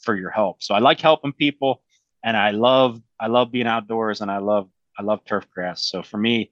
for 0.00 0.14
your 0.14 0.30
help. 0.30 0.62
So 0.62 0.74
I 0.74 0.80
like 0.80 1.00
helping 1.00 1.32
people 1.32 1.82
and 2.22 2.36
I 2.36 2.50
love 2.50 3.00
I 3.18 3.28
love 3.28 3.50
being 3.50 3.66
outdoors 3.66 4.20
and 4.20 4.30
I 4.30 4.38
love 4.38 4.68
I 4.98 5.02
love 5.02 5.24
turf 5.24 5.46
grass. 5.52 5.84
So 5.84 6.02
for 6.02 6.18
me, 6.18 6.50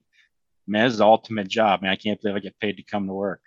man, 0.67 0.85
this 0.85 0.93
is 0.93 0.99
the 0.99 1.05
ultimate 1.05 1.47
job. 1.47 1.81
Man, 1.81 1.91
I 1.91 1.95
can't 1.95 2.21
believe 2.21 2.35
I 2.35 2.39
get 2.39 2.59
paid 2.59 2.77
to 2.77 2.83
come 2.83 3.07
to 3.07 3.13
work. 3.13 3.41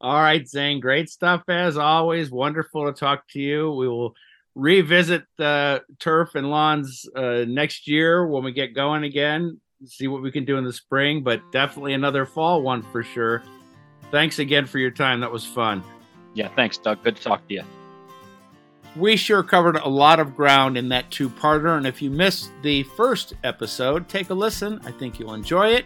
All 0.00 0.20
right, 0.20 0.46
Zane. 0.48 0.80
Great 0.80 1.10
stuff 1.10 1.42
as 1.48 1.76
always. 1.76 2.30
Wonderful 2.30 2.86
to 2.86 2.98
talk 2.98 3.28
to 3.30 3.40
you. 3.40 3.70
We 3.72 3.88
will 3.88 4.14
revisit 4.54 5.24
the 5.36 5.82
turf 5.98 6.34
and 6.34 6.50
lawns 6.50 7.06
uh, 7.14 7.44
next 7.46 7.86
year 7.86 8.26
when 8.26 8.42
we 8.42 8.52
get 8.52 8.74
going 8.74 9.04
again. 9.04 9.60
See 9.84 10.08
what 10.08 10.22
we 10.22 10.30
can 10.30 10.44
do 10.44 10.56
in 10.58 10.64
the 10.64 10.72
spring, 10.72 11.22
but 11.22 11.40
definitely 11.52 11.94
another 11.94 12.26
fall 12.26 12.62
one 12.62 12.82
for 12.82 13.02
sure. 13.02 13.42
Thanks 14.10 14.38
again 14.38 14.66
for 14.66 14.78
your 14.78 14.90
time. 14.90 15.20
That 15.20 15.32
was 15.32 15.44
fun. 15.44 15.82
Yeah, 16.34 16.48
thanks, 16.54 16.78
Doug. 16.78 17.02
Good 17.02 17.16
to 17.16 17.22
talk 17.22 17.46
to 17.48 17.54
you. 17.54 17.64
We 18.96 19.16
sure 19.16 19.42
covered 19.42 19.76
a 19.76 19.88
lot 19.88 20.20
of 20.20 20.34
ground 20.34 20.76
in 20.76 20.88
that 20.88 21.10
two 21.10 21.28
parter, 21.28 21.76
and 21.76 21.86
if 21.86 22.02
you 22.02 22.10
missed 22.10 22.50
the 22.62 22.82
first 22.82 23.34
episode, 23.44 24.08
take 24.08 24.30
a 24.30 24.34
listen. 24.34 24.80
I 24.84 24.90
think 24.90 25.18
you'll 25.18 25.34
enjoy 25.34 25.68
it. 25.68 25.84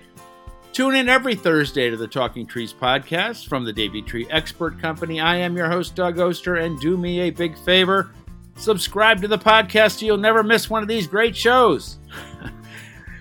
Tune 0.73 0.97
in 0.97 1.09
every 1.09 1.35
Thursday 1.35 1.91
to 1.91 1.97
the 1.97 2.09
Talking 2.09 2.47
Trees 2.47 2.73
podcast 2.73 3.47
from 3.47 3.65
the 3.65 3.73
Davey 3.73 4.03
Tree 4.03 4.27
Expert 4.31 4.81
Company. 4.81 5.21
I 5.21 5.37
am 5.37 5.57
your 5.57 5.69
host, 5.69 5.95
Doug 5.95 6.19
Oster, 6.19 6.57
and 6.57 6.81
do 6.81 6.97
me 6.97 7.21
a 7.21 7.31
big 7.31 7.57
favor 7.59 8.11
subscribe 8.57 9.21
to 9.23 9.29
the 9.29 9.39
podcast 9.39 9.99
so 9.99 10.07
you'll 10.07 10.17
never 10.17 10.43
miss 10.43 10.71
one 10.71 10.83
of 10.83 10.89
these 10.89 11.07
great 11.07 11.37
shows. 11.37 11.99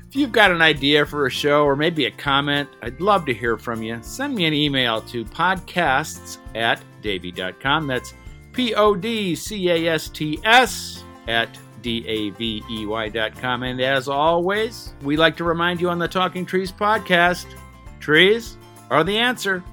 if 0.10 0.16
you've 0.16 0.32
got 0.32 0.52
an 0.52 0.62
idea 0.62 1.06
for 1.06 1.26
a 1.26 1.32
show 1.32 1.64
or 1.64 1.76
maybe 1.76 2.06
a 2.06 2.12
comment, 2.12 2.70
I'd 2.82 3.02
love 3.02 3.26
to 3.26 3.34
hear 3.34 3.58
from 3.58 3.82
you. 3.82 4.00
Send 4.02 4.36
me 4.36 4.46
an 4.46 4.54
email 4.54 5.02
to 5.04 5.26
podcasts 5.26 6.38
at 6.56 6.82
davey.com. 7.02 7.88
That's 7.88 8.14
P 8.54 8.74
O 8.76 8.96
D 8.96 9.36
C 9.36 9.70
A 9.70 9.94
S 9.94 10.10
T 10.10 10.40
S 10.44 11.04
at 11.28 11.58
D 11.82 12.06
A 12.08 12.30
V 12.32 12.64
E 12.70 12.86
Y.com. 12.86 13.64
And 13.64 13.82
as 13.82 14.08
always, 14.08 14.94
we 15.02 15.18
like 15.18 15.36
to 15.38 15.44
remind 15.44 15.82
you 15.82 15.90
on 15.90 16.00
the 16.00 16.08
Talking 16.08 16.46
Trees 16.46 16.72
podcast 16.72 17.46
trees 18.00 18.58
are 18.90 19.04
the 19.04 19.18
answer. 19.18 19.64